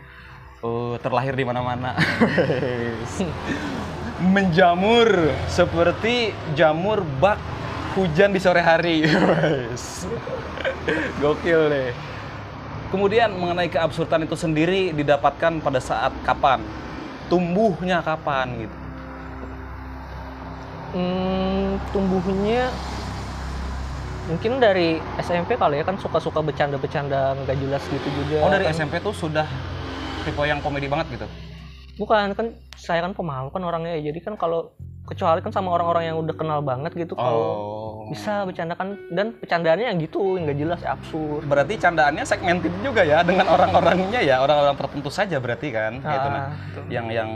[0.61, 1.97] eh, terlahir di mana-mana.
[4.17, 7.37] Menjamur seperti jamur bak
[7.93, 9.05] hujan di sore hari.
[11.21, 11.93] Gokil deh.
[12.89, 16.63] Kemudian mengenai keabsurdan itu sendiri didapatkan pada saat kapan?
[17.27, 18.77] Tumbuhnya kapan gitu.
[20.95, 22.71] Hmm, tumbuhnya
[24.31, 28.43] mungkin dari SMP kali ya kan suka-suka bercanda-bercanda nggak jelas gitu juga.
[28.43, 28.73] Oh dari kan.
[28.73, 29.45] SMP tuh sudah
[30.23, 31.27] tipe yang komedi banget gitu.
[31.97, 34.09] Bukan kan saya kan pemalu kan orangnya ya.
[34.09, 34.71] Jadi kan kalau
[35.07, 38.11] kecuali kan sama orang-orang yang udah kenal banget gitu kalau Oh.
[38.11, 41.47] bisa bercanda kan dan bercandaannya yang gitu nggak jelas absurd.
[41.47, 46.43] Berarti candaannya segmented juga ya dengan orang-orangnya ya, orang-orang tertentu saja berarti kan gitu nah.
[46.43, 46.83] Ah, betul.
[46.91, 47.31] Yang yang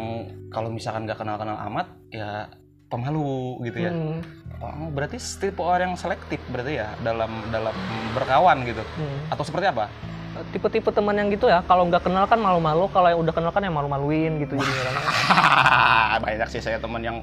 [0.51, 2.51] kalau misalkan nggak kenal-kenal amat ya
[2.91, 3.91] pemalu gitu ya.
[3.91, 4.19] Hmm,
[4.61, 7.73] Oh, berarti tipe orang yang selektif berarti ya dalam dalam
[8.13, 8.83] berkawan gitu.
[8.83, 9.33] hmm.
[9.33, 9.89] Atau seperti apa?
[10.31, 13.61] Tipe-tipe teman yang gitu ya kalau nggak kenal kan malu-malu kalau yang udah kenal kan
[13.61, 15.03] yang malu-maluin gitu jadi orangnya.
[16.25, 17.17] Banyak sih saya teman yang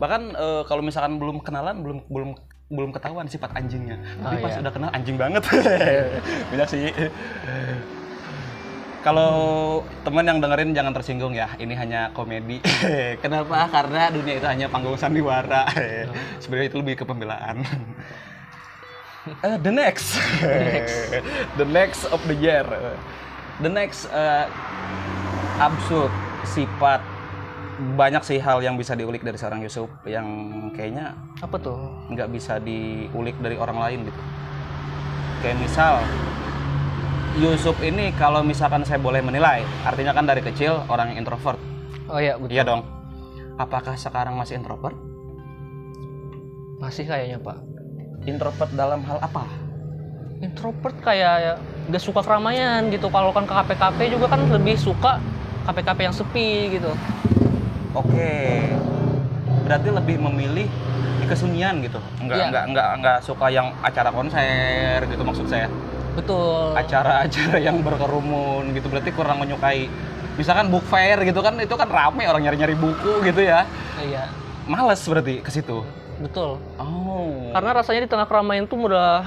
[0.00, 2.30] bahkan eh, kalau misalkan belum kenalan belum belum
[2.72, 4.00] belum ketahuan sifat anjingnya.
[4.18, 4.60] Tapi Oh, pas iya.
[4.64, 5.42] udah kenal anjing banget.
[6.50, 6.88] Banyak sih.
[9.04, 9.34] Kalau
[10.00, 12.64] teman yang dengerin jangan tersinggung ya, ini hanya komedi.
[13.22, 13.68] Kenapa?
[13.68, 15.68] Karena dunia itu hanya panggung sandiwara.
[16.40, 17.60] Sebenarnya itu lebih ke pembelaan.
[19.24, 20.20] Eh, the next,
[21.60, 22.60] the next of the year,
[23.64, 24.44] the next eh,
[25.56, 26.12] absurd
[26.44, 27.00] sifat
[27.96, 30.28] banyak sih hal yang bisa diulik dari seorang Yusuf yang
[30.76, 31.74] kayaknya Apa tuh?
[32.12, 34.20] nggak bisa diulik dari orang lain gitu.
[35.40, 35.94] Kayak misal
[37.40, 41.56] Yusuf ini kalau misalkan saya boleh menilai, artinya kan dari kecil orang yang introvert.
[42.12, 42.52] Oh iya betul.
[42.52, 42.84] Iya dong.
[43.56, 44.94] Apakah sekarang masih introvert?
[46.76, 47.73] Masih kayaknya pak.
[48.24, 49.44] Introvert dalam hal apa?
[50.40, 51.52] Introvert kayak ya,
[51.92, 53.08] gak suka keramaian gitu.
[53.08, 55.20] Kalau kan ke KPKP juga kan lebih suka
[55.64, 56.92] KPKP yang sepi gitu.
[57.92, 58.32] Oke.
[59.64, 60.68] Berarti lebih memilih
[61.20, 62.00] di kesunyian gitu.
[62.20, 62.46] Enggak Iya.
[62.52, 65.68] enggak enggak enggak suka yang acara konser gitu maksud saya.
[66.16, 66.76] Betul.
[66.76, 69.88] Acara-acara yang berkerumun gitu berarti kurang menyukai.
[70.36, 73.64] Misalkan book fair gitu kan itu kan rame orang nyari-nyari buku gitu ya.
[74.00, 74.28] Iya.
[74.64, 75.80] Males berarti ke situ.
[76.20, 76.62] Betul.
[76.78, 77.50] Oh.
[77.50, 79.26] Karena rasanya di tengah keramaian tuh udah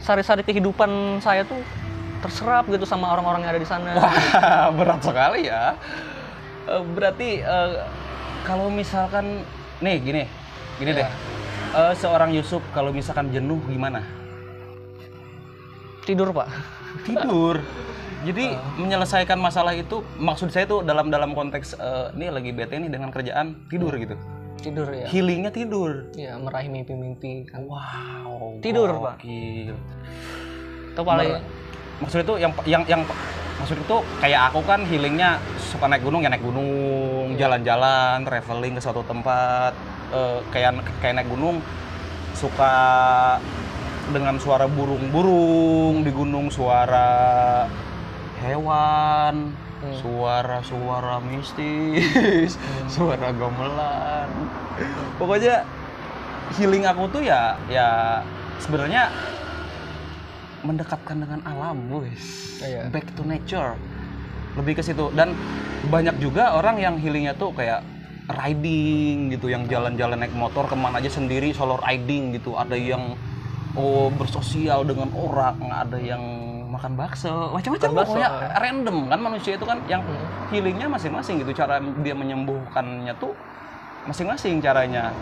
[0.00, 1.60] sari-sari kehidupan saya tuh
[2.20, 3.90] terserap gitu sama orang-orang yang ada di sana.
[3.96, 5.76] Wah, berat sekali ya.
[6.64, 7.70] Eh, Berarti eh,
[8.48, 9.44] kalau misalkan
[9.84, 10.22] nih gini,
[10.80, 11.00] gini Iya.
[11.04, 11.08] deh.
[11.74, 14.00] Eh, seorang Yusuf kalau misalkan jenuh gimana?
[16.04, 16.48] Tidur pak.
[17.04, 17.60] Tidur.
[18.24, 22.88] Jadi menyelesaikan masalah itu maksud saya tuh dalam dalam konteks eh, ini lagi bete nih
[22.88, 24.16] dengan kerjaan tidur gitu.
[24.64, 25.06] Tidur ya.
[25.12, 26.08] Healingnya tidur.
[26.16, 27.68] Ya meraih mimpi-mimpi kan.
[27.68, 28.58] Wow.
[28.64, 29.20] Tidur, Pak.
[29.20, 29.76] gokil.
[30.94, 31.62] Itu paling Mer-
[31.94, 33.02] Maksud itu yang yang yang
[33.54, 38.82] maksud itu kayak aku kan healingnya suka naik gunung ya naik gunung, jalan-jalan, traveling ke
[38.82, 39.72] suatu tempat,
[40.10, 41.62] eh, kayak kayak naik gunung
[42.34, 42.74] suka
[44.10, 47.64] dengan suara burung-burung di gunung, suara
[48.42, 50.00] hewan, Hmm.
[50.00, 52.56] suara-suara mistis,
[52.94, 54.32] suara gamelan.
[55.20, 55.68] Pokoknya
[56.56, 58.20] healing aku tuh ya ya
[58.64, 59.12] sebenarnya
[60.64, 62.56] mendekatkan dengan alam, guys.
[62.64, 62.88] Iya.
[62.88, 63.76] Back to nature.
[64.54, 65.34] lebih ke situ dan
[65.90, 67.82] banyak juga orang yang healingnya tuh kayak
[68.30, 73.18] riding gitu yang jalan-jalan naik motor ke mana aja sendiri solo riding gitu ada yang
[73.76, 76.22] oh bersosial dengan orang ada yang
[76.74, 78.48] makan bakso macam-macam bakso, pokoknya ya.
[78.58, 80.26] random kan manusia itu kan yang Hmm.
[80.50, 83.32] healingnya masing-masing gitu cara dia menyembuhkannya tuh
[84.04, 85.14] masing-masing caranya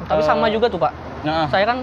[0.00, 0.92] Tapi sama Eh, juga tuh pak.
[1.20, 1.78] nah Saya kan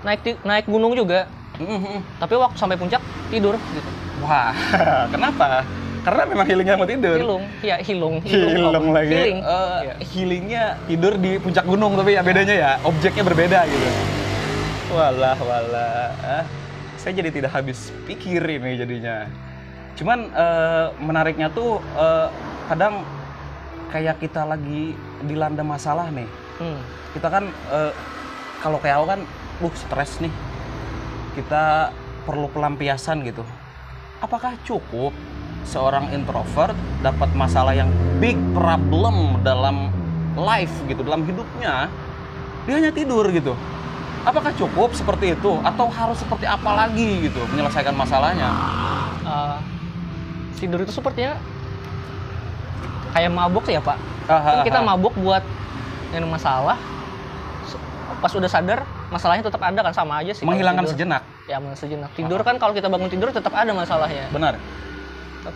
[0.00, 1.26] naik naik gunung juga.
[1.54, 2.00] mm, mm, mm.
[2.18, 3.90] Tapi waktu sampai puncak tidur gitu.
[4.20, 4.52] wah
[5.12, 5.62] kenapa
[5.98, 8.22] karena memang healingnya mau tidur Hilung, ya hilung.
[8.26, 9.12] Hilung lagi.
[9.12, 9.38] Healing.
[9.40, 9.94] Eh, Iya.
[10.04, 13.88] Healingnya tidur di puncak gunung tapi ya bedanya ya objeknya berbeda gitu.
[14.88, 16.08] Walah walah.
[16.22, 16.44] Ah,
[16.98, 19.30] saya jadi tidak habis pikir ini jadinya.
[19.94, 22.28] Cuman eh, menariknya tuh eh,
[22.66, 23.06] kadang
[23.88, 26.26] kayak kita lagi dilanda masalah nih.
[26.58, 26.82] Hmm.
[27.14, 27.92] Kita kan eh,
[28.58, 29.20] kalau kayak aku kan,
[29.62, 30.34] uh stres nih.
[31.38, 31.94] Kita
[32.26, 33.46] perlu pelampiasan gitu.
[34.18, 35.14] Apakah cukup
[35.62, 36.74] seorang introvert
[37.06, 37.86] dapat masalah yang
[38.18, 39.94] big problem dalam
[40.34, 41.86] life gitu, dalam hidupnya,
[42.66, 43.54] dia hanya tidur gitu.
[44.22, 48.50] Apakah cukup seperti itu atau harus seperti apa lagi gitu menyelesaikan masalahnya?
[49.22, 49.56] Eh,
[50.58, 51.38] tidur itu sepertinya
[53.12, 53.98] kayak mabuk ya pak.
[54.28, 55.40] Ah, Kan kita mabuk buat
[56.10, 56.76] yang masalah.
[58.18, 60.42] Pas udah sadar, masalahnya tetap ada kan sama aja sih.
[60.42, 61.22] menghilangkan sejenak.
[61.46, 62.10] Ya menghilangkan sejenak.
[62.18, 64.26] Tidur kan kalau kita bangun tidur tetap ada masalahnya.
[64.34, 64.58] Benar.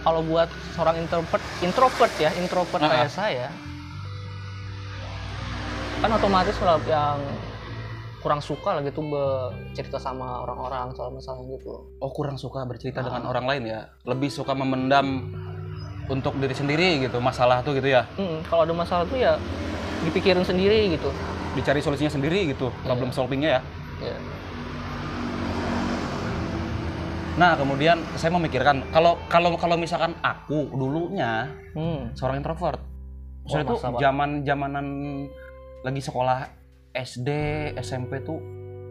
[0.06, 2.88] Kalau buat seorang introvert, introvert ya, introvert Ah.
[2.88, 3.48] kayak saya,
[6.00, 7.18] kan otomatis kalau yang
[8.22, 11.90] kurang suka lah gitu bercerita sama orang-orang soal masalah gitu.
[11.98, 13.04] Oh kurang suka bercerita Ah.
[13.04, 13.80] dengan orang lain ya.
[14.02, 15.34] Lebih suka memendam
[16.06, 18.06] untuk diri sendiri gitu masalah tuh gitu ya.
[18.14, 19.34] Mm, kalau ada masalah tuh ya
[20.02, 21.10] dipikirin sendiri gitu.
[21.52, 22.70] Dicari solusinya sendiri gitu.
[22.80, 23.14] Problem Iya.
[23.14, 23.62] solvingnya ya.
[24.02, 24.16] Ya.
[27.32, 32.12] Nah kemudian saya memikirkan kalau kalau kalau misalkan aku dulunya Hmm.
[32.12, 32.78] seorang introvert.
[33.42, 34.86] Maksudnya Wah, tuh zaman zamanan
[35.82, 36.61] lagi sekolah
[36.92, 37.28] SD
[37.80, 38.36] SMP tuh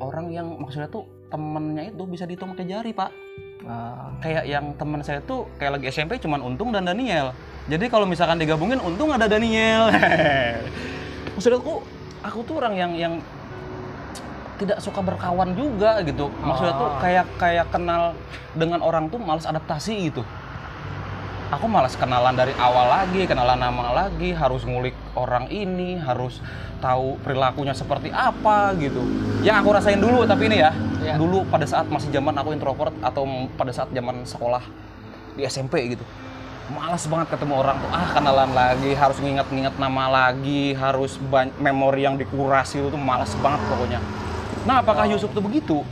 [0.01, 3.09] orang yang maksudnya tuh temennya itu bisa dihitung pakai jari pak.
[3.61, 7.29] Ah, Kayak yang teman saya tuh kayak lagi SMP cuman Untung dan Daniel.
[7.69, 9.93] Jadi kalau misalkan digabungin Untung ada Daniel.
[11.37, 11.85] maksudnya aku
[12.25, 13.13] aku tuh orang yang yang
[14.57, 16.33] tidak suka berkawan juga gitu.
[16.41, 16.97] Maksudnya tuh Ah.
[17.01, 18.17] kayak kayak kenal
[18.57, 20.25] dengan orang tuh malas adaptasi gitu.
[21.53, 26.39] Aku malas kenalan dari awal lagi, kenalan nama lagi, harus ngulik orang ini, harus
[26.79, 29.03] tahu perilakunya seperti apa gitu.
[29.45, 30.71] Yang aku rasain dulu tapi ini ya,
[31.01, 31.15] Iya.
[31.17, 33.25] dulu pada saat masih zaman aku introvert atau
[33.57, 34.61] pada saat zaman sekolah
[35.35, 36.05] di SMP gitu.
[36.71, 41.19] Malas banget ketemu orang tuh, ah kenalan lagi, harus nginget-nginget nama lagi, harus
[41.59, 43.99] memori yang dikurasi itu tuh malas banget pokoknya.
[44.63, 45.83] Nah, apakah Yusuf tuh begitu?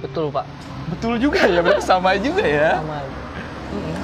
[0.00, 0.48] betul pak.
[0.90, 2.80] Betul juga ya, berarti sama juga ya.
[2.80, 3.04] Sama.
[3.04, 3.10] aja.
[3.70, 3.96] Mm-mm.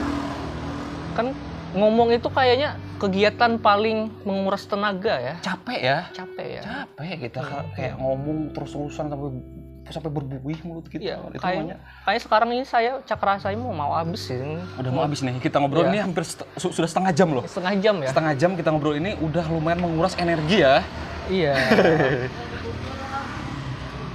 [1.17, 1.27] Kan
[1.73, 5.35] ngomong itu kayaknya kegiatan paling menguras tenaga ya.
[5.39, 5.99] Capek ya.
[6.11, 6.63] Capek ya.
[6.65, 7.51] Capek kita Iya.
[7.51, 9.29] ka- kayak ngomong terus-terusan sampai
[9.87, 10.99] sampai berbuih mulut kita.
[10.99, 11.77] Iya, itu kayak, namanya.
[12.03, 14.35] kayak sekarang ini saya cakra saya mau mau habis sih.
[14.75, 15.39] Udah mau habis nih.
[15.39, 15.91] Kita ngobrol Iya.
[15.93, 17.47] ini hampir set- su- sudah setengah jam loh.
[17.47, 18.09] setengah jam ya.
[18.11, 20.83] Setengah jam kita ngobrol ini udah lumayan menguras energi ya.
[21.27, 21.55] Iya.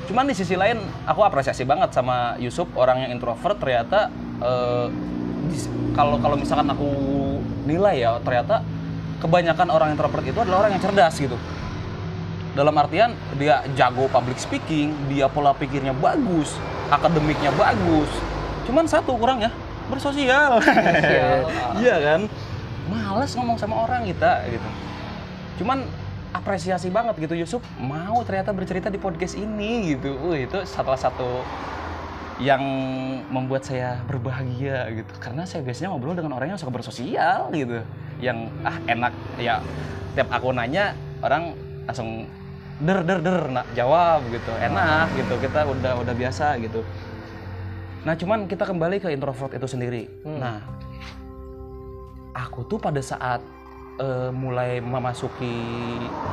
[0.03, 4.87] Cuman di sisi lain aku apresiasi banget sama Yusuf orang yang introvert ternyata eh,
[5.91, 6.89] kalau kalau misalkan aku
[7.65, 8.65] nilai ya ternyata
[9.21, 11.37] kebanyakan orang introvert itu adalah orang yang cerdas gitu.
[12.51, 16.51] Dalam artian dia jago public speaking, dia pola pikirnya bagus,
[16.91, 18.11] akademiknya bagus.
[18.67, 19.53] Cuman satu kurangnya
[19.87, 20.59] bersosial.
[20.59, 21.47] Bersosial.
[21.81, 22.21] Iya kan?
[22.91, 24.69] Males ngomong sama orang kita gitu.
[25.63, 25.87] Cuman
[26.31, 30.15] apresiasi banget gitu Yusuf mau ternyata bercerita di podcast ini gitu.
[30.27, 31.43] Wih, itu salah satu
[32.41, 32.63] yang
[33.29, 35.13] membuat saya berbahagia gitu.
[35.21, 37.85] Karena saya biasanya ngobrol dengan orang yang suka bersosial gitu.
[38.17, 39.13] Yang ah enak.
[39.37, 39.61] Ya
[40.17, 41.53] tiap aku nanya orang
[41.85, 42.25] langsung
[42.81, 44.51] der der der nak jawab gitu.
[44.57, 45.37] Enak gitu.
[45.37, 46.81] Kita udah udah biasa gitu.
[48.01, 50.09] Nah cuman kita kembali ke introvert itu sendiri.
[50.25, 50.41] Hmm.
[50.41, 50.57] nah
[52.33, 53.37] aku tuh pada saat
[54.01, 55.53] eh, mulai memasuki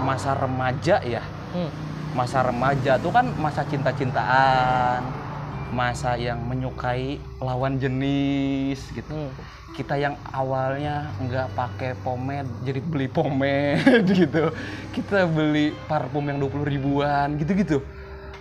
[0.01, 1.21] masa remaja ya.
[1.53, 1.73] Hmm.
[2.17, 5.28] masa remaja tuh kan masa cinta-cintaan
[5.73, 9.13] masa yang menyukai lawan jenis gitu.
[9.13, 9.33] Hmm.
[9.77, 14.51] kita yang awalnya nggak pakai pomade jadi beli pomade gitu.
[14.91, 17.79] Kita beli parfum yang 20 ribuan gitu-gitu.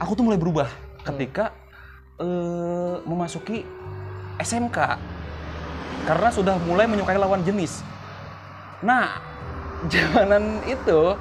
[0.02, 0.66] Aku tuh mulai berubah
[1.06, 1.54] ketika
[2.18, 3.62] eh, memasuki
[4.42, 4.78] SMK
[6.10, 7.86] karena sudah mulai menyukai lawan jenis.
[8.82, 9.22] Nah
[9.94, 11.14] zamanan itu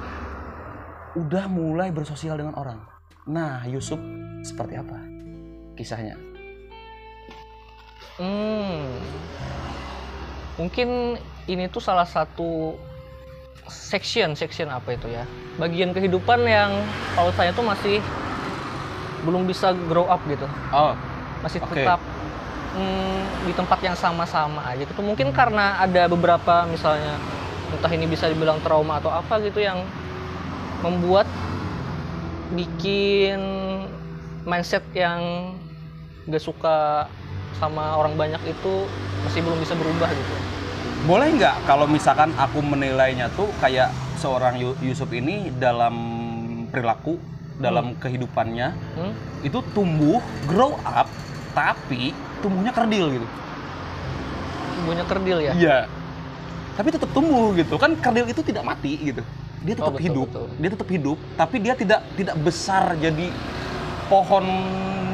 [1.13, 2.81] udah mulai bersosial dengan orang.
[3.29, 4.01] Nah Yusuf
[4.41, 5.06] seperti apa
[5.77, 6.17] kisahnya
[8.17, 8.97] Hmm.
[10.57, 12.73] Mungkin ini tuh salah satu
[13.69, 15.23] section, section apa itu ya?
[15.61, 16.81] Bagian kehidupan yang
[17.13, 18.01] kalau saya tuh masih
[19.21, 20.49] belum bisa grow up gitu.
[20.73, 20.97] Oh,
[21.45, 21.85] Masih Oke.
[21.85, 22.01] tetap
[22.73, 25.05] hmm, di tempat yang sama-sama aja gitu.
[25.05, 27.21] Mungkin karena ada beberapa misalnya
[27.69, 29.85] entah ini bisa dibilang trauma atau apa gitu yang
[30.81, 31.29] membuat
[32.57, 33.37] bikin
[34.47, 35.53] mindset yang
[36.27, 37.07] gak suka
[37.55, 38.73] sama orang banyak itu
[39.23, 40.35] masih belum bisa berubah gitu.
[41.07, 45.95] boleh nggak kalau misalkan aku menilainya tuh kayak seorang Yu- Yusuf ini dalam
[46.67, 47.15] perilaku,
[47.55, 49.13] dalam kehidupannya Hmm?
[49.39, 51.07] itu tumbuh, grow up,
[51.53, 52.11] tapi
[52.41, 53.27] tumbuhnya kerdil gitu.
[54.77, 55.53] Ibunya kerdil ya?
[55.53, 55.77] Iya.
[56.75, 57.77] Tapi tetap tumbuh gitu.
[57.77, 59.21] Kan kerdil itu tidak mati gitu.
[59.63, 60.27] Dia tetap Oh, betul, hidup.
[60.29, 60.47] betul.
[60.57, 63.27] Dia tetap hidup, tapi dia tidak tidak besar jadi
[64.07, 64.45] pohon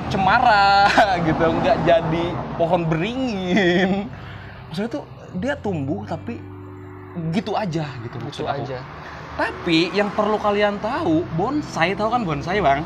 [0.09, 0.85] cemara
[1.27, 2.25] gitu, nggak jadi
[2.57, 4.07] pohon beringin.
[4.69, 5.03] Maksudnya tuh
[5.37, 6.37] dia tumbuh tapi
[7.33, 8.63] gitu aja gitu Gitu maksud aku.
[8.65, 8.79] aja.
[9.33, 12.85] Tapi yang perlu kalian tahu, bonsai tahu kan bonsai, Bang?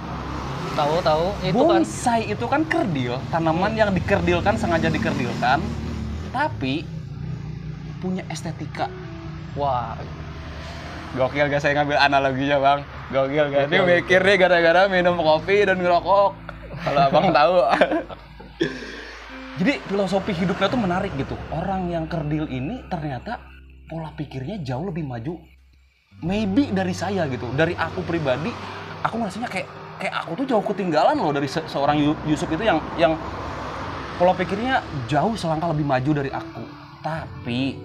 [0.80, 5.60] Tahu tahu itu kan bonsai itu kan kerdil, tanaman yang dikerdilkan sengaja dikerdilkan,
[6.32, 6.88] tapi
[7.98, 8.88] punya estetika.
[9.58, 9.98] wah
[11.18, 12.80] Gokil gak saya ngambil analoginya bang?
[13.08, 13.46] Gokil?
[13.50, 13.84] Ini Gokil.
[13.88, 16.30] mikir nih gara-gara minum kopi dan ngerokok.
[16.78, 17.56] Kalau abang tahu.
[19.58, 21.34] Jadi filosofi hidupnya tuh menarik gitu.
[21.50, 23.42] Orang yang kerdil ini ternyata
[23.90, 25.42] pola pikirnya jauh lebih maju.
[26.22, 28.50] Maybe dari saya gitu, dari aku pribadi,
[29.02, 32.66] aku ngerasanya kayak kayak aku tuh jauh ketinggalan loh dari se- seorang Yu- Yusuf itu
[32.66, 33.14] yang yang
[34.18, 36.66] pola pikirnya jauh selangkah lebih maju dari aku.
[37.02, 37.78] Tapi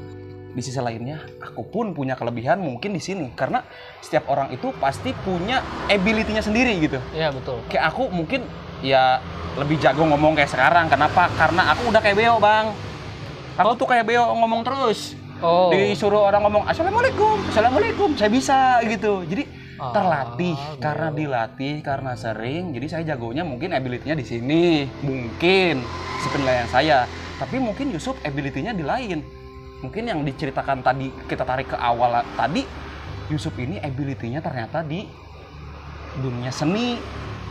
[0.52, 3.32] di sisi lainnya aku pun punya kelebihan mungkin di sini.
[3.32, 3.64] Karena
[4.04, 7.00] setiap orang itu pasti punya ability-nya sendiri gitu.
[7.16, 7.64] Iya betul.
[7.72, 8.44] Kayak aku mungkin
[8.84, 9.18] ya
[9.56, 10.92] lebih jago ngomong kayak sekarang.
[10.92, 11.32] Kenapa?
[11.36, 12.72] Karena aku udah kayak Beo bang.
[13.56, 15.16] Aku tuh kayak Beo ngomong terus.
[15.42, 15.74] Oh.
[15.74, 18.14] Disuruh orang ngomong assalamualaikum assalamualaikum.
[18.14, 19.24] Saya bisa gitu.
[19.26, 20.54] Jadi Ah, terlatih.
[20.54, 20.78] Gitu.
[20.78, 24.86] karena dilatih karena sering jadi saya jagonya mungkin ability-nya di sini.
[25.02, 25.82] Mungkin
[26.22, 27.10] sepenilaian saya.
[27.42, 29.41] Tapi mungkin Yusuf ability-nya di lain
[29.82, 32.62] mungkin yang diceritakan tadi kita tarik ke awal tadi
[33.28, 35.04] Yusuf ini ability-nya ternyata di
[36.22, 36.96] dunia seni.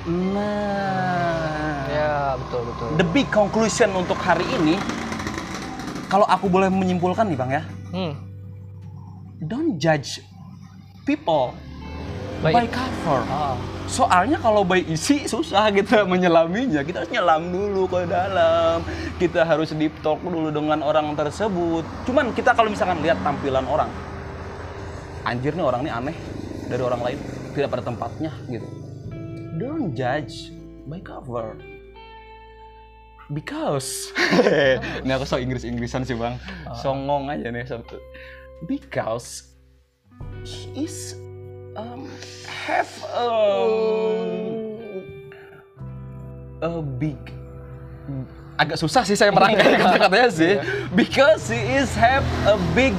[0.07, 2.87] Nah ya betul betul.
[2.97, 4.79] the big conclusion untuk hari ini
[6.09, 7.63] kalau aku boleh menyimpulkan nih bang ya.
[7.91, 8.13] Hmm.
[9.43, 10.23] don't judge
[11.03, 11.51] people
[12.41, 12.73] by baik.
[12.73, 13.21] cover.
[13.29, 13.55] Ah.
[13.85, 16.81] Soalnya kalau by isi susah kita menyelaminya.
[16.81, 18.81] Kita harus nyelam dulu ke dalam.
[19.21, 21.85] Kita harus deep talk dulu dengan orang tersebut.
[22.09, 23.91] Cuman kita kalau misalkan lihat tampilan orang
[25.21, 26.17] anjir nih orang ini aneh
[26.65, 27.19] dari orang lain.
[27.53, 28.67] Tidak pada tempatnya gitu.
[29.59, 30.49] Don't judge
[30.89, 31.59] by cover.
[33.31, 34.11] Because
[35.05, 36.35] ini aku so Inggris Inggrisan sih bang.
[36.83, 37.63] Songong aja nih
[38.67, 39.57] because
[40.45, 41.17] he is
[41.81, 42.05] um,
[42.45, 44.21] have um,
[46.61, 47.17] a big
[48.61, 50.53] agak susah sih saya merangkai kata-katanya sih.
[50.93, 52.93] Because he is have a big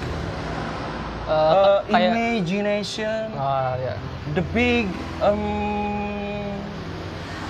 [1.30, 3.30] uh, kayak imagination.
[3.38, 3.94] Ah ya
[4.34, 4.90] the big
[5.22, 6.58] um,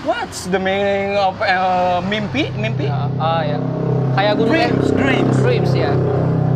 [0.04, 2.52] what's the meaning of uh, mimpi?
[2.52, 2.92] Mimpi?
[2.92, 3.56] Ah ya
[4.12, 4.92] kayak gunung es dreams.
[4.92, 5.92] Dreams dreams ya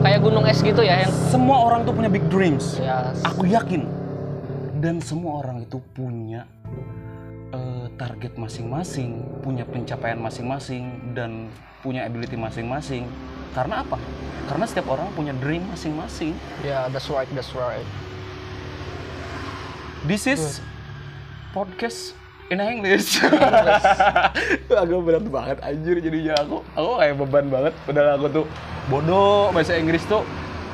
[0.04, 2.76] kayak gunung es gitu ya yang semua orang tuh punya big dreams.
[2.76, 3.88] Ya Aku yakin
[4.80, 6.44] dan semua orang itu punya
[7.52, 11.48] eh, target masing-masing, punya pencapaian masing-masing dan
[11.80, 13.08] punya ability masing-masing.
[13.56, 13.96] Karena apa?
[14.46, 16.36] Karena setiap orang punya dream masing-masing.
[16.60, 17.86] ya that's right that's right
[20.06, 20.62] This is
[21.50, 22.14] podcast
[22.46, 23.18] in English.
[24.70, 26.62] aku berat banget anjir jadinya aku.
[26.78, 27.74] Aku kayak beban banget.
[27.82, 28.44] Padahal aku tuh
[28.86, 30.22] bodoh bahasa Inggris tuh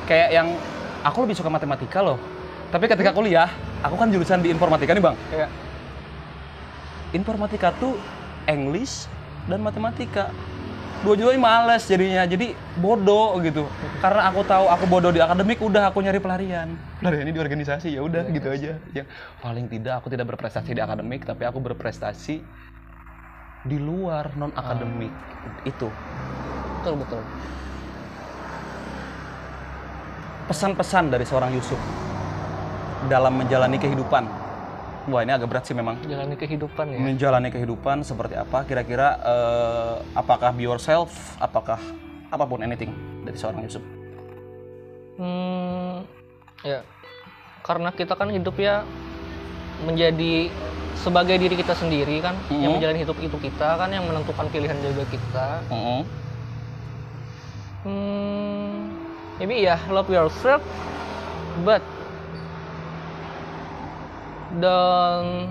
[0.05, 0.53] kayak yang
[1.01, 2.21] aku lebih suka matematika loh.
[2.73, 3.53] Tapi ketika kuliah,
[3.85, 5.15] aku kan jurusan di informatika nih bang.
[5.29, 5.45] ya
[7.13, 7.93] Informatika tuh
[8.49, 9.05] English
[9.45, 10.33] dan matematika.
[11.05, 13.69] Dua-duanya males jadinya, jadi bodoh gitu.
[14.01, 16.73] Karena aku tahu aku bodoh di akademik, udah aku nyari pelarian.
[16.97, 18.81] Pelariannya di organisasi ya udah gitu aja.
[18.89, 19.05] Ya
[19.45, 22.41] paling tidak aku tidak berprestasi di akademik, tapi aku berprestasi
[23.69, 25.13] di luar non akademik
[25.69, 25.93] itu.
[26.81, 27.21] betul betul
[30.49, 31.79] Pesan-pesan dari seorang Yusuf
[33.05, 34.23] dalam menjalani kehidupan.
[35.03, 35.99] Wah ini agak berat sih memang.
[36.07, 41.75] jalani kehidupan ya menjalani kehidupan seperti apa kira-kira eh, apakah be yourself apakah
[42.31, 43.83] apa pun anything dari seorang Yusuf
[45.13, 46.07] Hmm,
[46.63, 46.81] ya,
[47.61, 48.81] karena kita kan hidup ya
[49.83, 50.49] menjadi
[50.95, 52.75] sebagai diri kita sendiri kan, yang Mhm.
[52.79, 55.47] menjalani hidup itu kita kan, yang menentukan pilihan juga kita.
[55.69, 56.01] Mm-mm.
[57.83, 58.89] Hmm,
[59.37, 60.63] maybe ya love yourself,
[61.61, 61.83] but
[64.57, 65.49] dan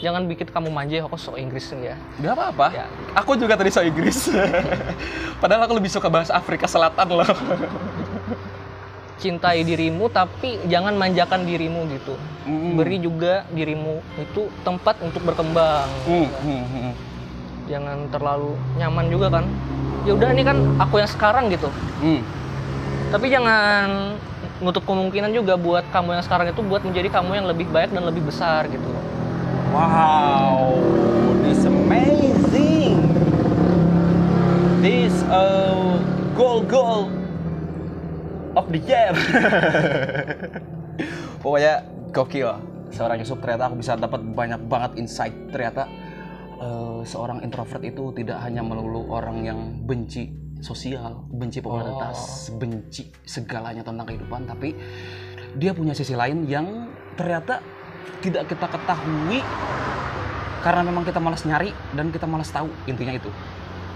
[0.00, 1.94] jangan bikin kamu manja aku sok Inggris ya.
[2.24, 2.66] Gak apa-apa.
[2.72, 2.86] Ya.
[3.20, 4.32] Aku juga tadi so Inggris.
[5.42, 7.28] Padahal aku lebih suka bahasa Afrika Selatan loh.
[9.20, 12.16] Cintai dirimu tapi jangan manjakan dirimu gitu.
[12.48, 12.72] Mm.
[12.80, 15.84] Beri juga dirimu itu tempat untuk berkembang.
[16.08, 16.92] Hmm, hmm, hmm.
[17.68, 19.44] Jangan terlalu nyaman juga kan.
[20.08, 21.68] Ya udah ini kan aku yang sekarang gitu.
[22.00, 22.24] Hmm.
[23.12, 24.16] Tapi jangan
[24.60, 28.04] nutup kemungkinan juga buat kamu yang sekarang itu buat menjadi kamu yang lebih baik dan
[28.04, 28.88] lebih besar gitu.
[29.72, 30.76] Wow,
[31.40, 33.00] this amazing.
[34.84, 35.96] This uh,
[36.36, 37.08] goal goal
[38.56, 39.12] of the year.
[41.42, 42.50] Pokoknya gokil.
[42.90, 45.32] Seorang Yusuf ternyata aku bisa dapat banyak banget insight.
[45.48, 45.88] Ternyata
[46.60, 53.84] uh, seorang introvert itu tidak hanya melulu orang yang benci sosial, benci popularitas, benci segalanya
[53.84, 54.76] tentang kehidupan, tapi
[55.58, 56.88] dia punya sisi lain yang
[57.18, 57.58] ternyata
[58.20, 59.40] tidak kita ketahui
[60.60, 63.32] karena memang kita malas nyari dan kita malas tahu intinya itu.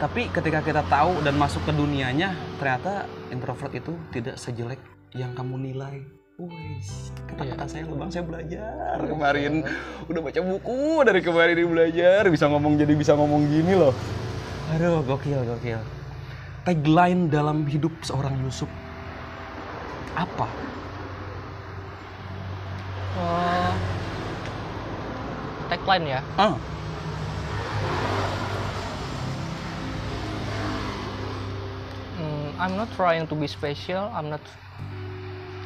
[0.00, 4.80] Tapi ketika kita tahu dan masuk ke dunianya, ternyata introvert itu tidak sejelek
[5.14, 6.02] yang kamu nilai.
[6.34, 9.62] Wes, kata-kata saya loh bang, saya belajar kemarin.
[10.10, 13.94] Udah baca buku dari kemarin ini belajar, bisa ngomong jadi bisa ngomong gini loh.
[14.74, 15.78] Aduh, gokil, gokil.
[16.64, 18.72] Tagline dalam hidup seorang Yusuf
[20.16, 20.48] apa?
[23.20, 23.74] Eh,
[25.68, 26.20] tagline ya.
[26.40, 26.56] Hmm,
[32.56, 34.08] I'm not trying to be special.
[34.16, 34.40] I'm not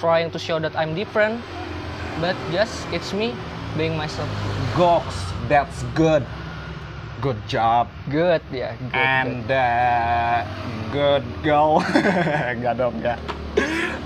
[0.03, 1.39] trying to show that I'm different,
[2.19, 3.39] but just it's me
[3.79, 4.27] being myself.
[4.75, 5.15] goks,
[5.47, 6.27] that's good.
[7.19, 7.91] Good job.
[8.07, 8.79] Good ya.
[8.79, 10.47] Good, And uh,
[10.95, 11.83] good girl.
[12.55, 13.19] Enggak dong, enggak.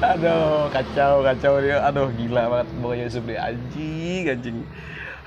[0.01, 1.85] Aduh, kacau, kacau dia.
[1.85, 3.37] Aduh, gila banget bawa Yusuf deh.
[3.37, 4.59] Anjing, anjing.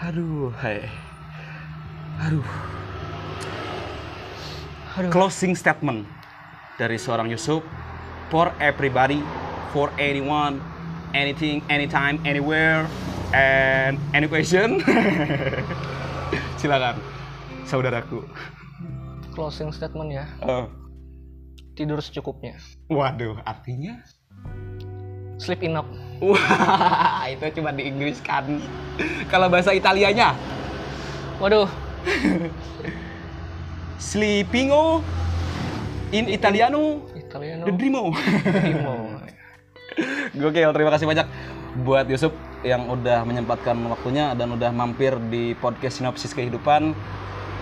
[0.01, 0.89] Aduh, hai.
[2.25, 2.41] Aduh.
[4.97, 5.11] Aduh.
[5.13, 6.09] Closing statement
[6.81, 7.61] dari seorang Yusuf
[8.33, 9.21] for everybody,
[9.69, 10.57] for anyone,
[11.13, 12.89] anything, anytime, anywhere,
[13.29, 14.81] and any question.
[16.59, 16.99] Silakan,
[17.66, 18.24] saudaraku.
[19.34, 20.26] Closing statement ya.
[20.45, 20.72] Oh.
[21.76, 22.55] Tidur secukupnya.
[22.88, 23.99] Waduh, artinya?
[25.36, 25.89] Sleep enough.
[26.24, 28.47] Wah, itu cuma di Inggris kan.
[29.28, 30.32] Kalau bahasa Italianya,
[31.43, 31.68] Waduh.
[33.99, 35.03] sleepingo
[36.16, 37.66] in Italiano Italiano.
[37.68, 38.16] the dreamo.
[38.16, 38.95] Primo.
[40.39, 41.28] Gokil, terima kasih banyak
[41.84, 42.32] buat Yusuf
[42.63, 46.95] yang udah menyempatkan waktunya dan udah mampir di podcast Sinopsis Kehidupan.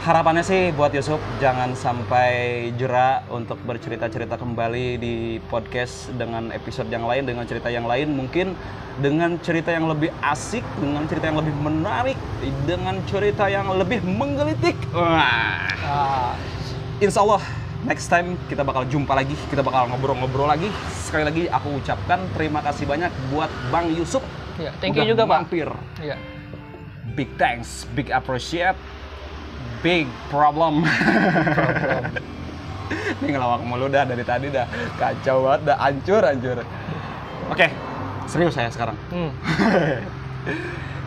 [0.03, 7.07] Harapannya sih buat Yusuf jangan sampai jera untuk bercerita-cerita kembali di podcast dengan episode yang
[7.07, 8.51] lain, dengan cerita yang lain, mungkin
[8.99, 12.19] dengan cerita yang lebih asik, dengan cerita yang lebih menarik,
[12.67, 14.75] dengan cerita yang lebih menggelitik.
[14.91, 15.71] Wah.
[15.87, 16.35] Ah,
[16.99, 17.39] Insya Allah
[17.87, 20.67] next time kita bakal jumpa lagi, kita bakal ngobrol-ngobrol lagi.
[20.99, 24.19] Sekali lagi aku ucapkan terima kasih banyak buat Bang Yusuf.
[24.59, 25.37] ya, thank you udah juga, Pak.
[25.47, 25.67] mampir.
[26.03, 26.19] Ya.
[27.15, 28.75] Big thanks, big appreciate,
[29.83, 30.81] big problem.
[33.19, 34.65] Ini ngelawak mulu dah dari tadi dah
[34.95, 36.57] kacau banget, dah hancur hancur.
[37.51, 37.67] Oke,
[38.31, 38.95] serius saya sekarang.
[39.11, 39.31] Hmm.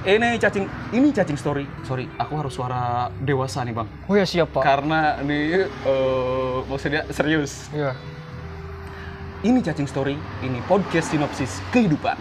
[0.06, 1.66] Ini cacing, ini cacing story.
[1.82, 3.90] Sorry, aku harus suara dewasa nih bang.
[4.06, 4.62] Oh ya siap, Pak.
[4.62, 7.66] Karena ini eh, maksudnya serius.
[7.74, 7.90] Iya.
[9.42, 10.14] Ini cacing story,
[10.46, 12.14] ini podcast sinopsis kehidupan.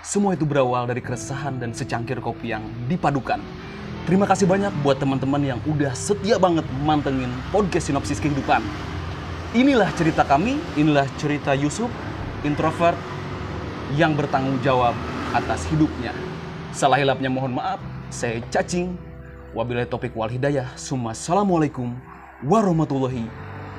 [0.00, 3.44] Semua itu berawal dari keresahan dan secangkir kopi yang dipadukan.
[4.08, 8.64] Terima kasih banyak buat teman-teman yang udah setia banget mantengin podcast sinopsis kehidupan.
[9.52, 11.90] Inilah cerita kami, inilah cerita Yusuf,
[12.46, 12.96] introvert
[13.98, 14.94] yang bertanggung jawab
[15.34, 16.14] atas hidupnya.
[16.70, 18.94] Salah hilapnya mohon maaf, saya cacing.
[19.50, 20.70] Wabillahi topik wal hidayah.
[20.78, 21.90] Summa assalamualaikum
[22.46, 23.26] warahmatullahi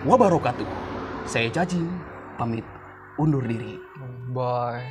[0.03, 0.67] wabarakatuh.
[1.23, 1.87] Saya cacing,
[2.35, 2.67] pamit
[3.15, 3.79] undur diri.
[4.35, 4.83] Bye.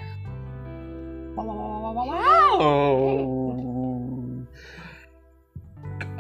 [2.60, 3.79] Oh.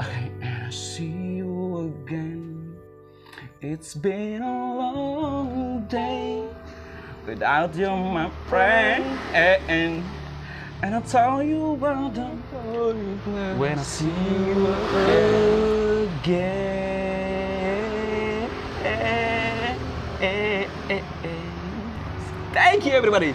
[0.00, 2.74] I see you again.
[3.60, 6.48] It's been a long day
[7.26, 9.04] without you, my friend.
[9.34, 10.02] And,
[10.82, 12.38] I'll tell you about them
[13.58, 14.68] when I see you
[16.08, 16.80] again.
[22.54, 23.34] Thank you, everybody.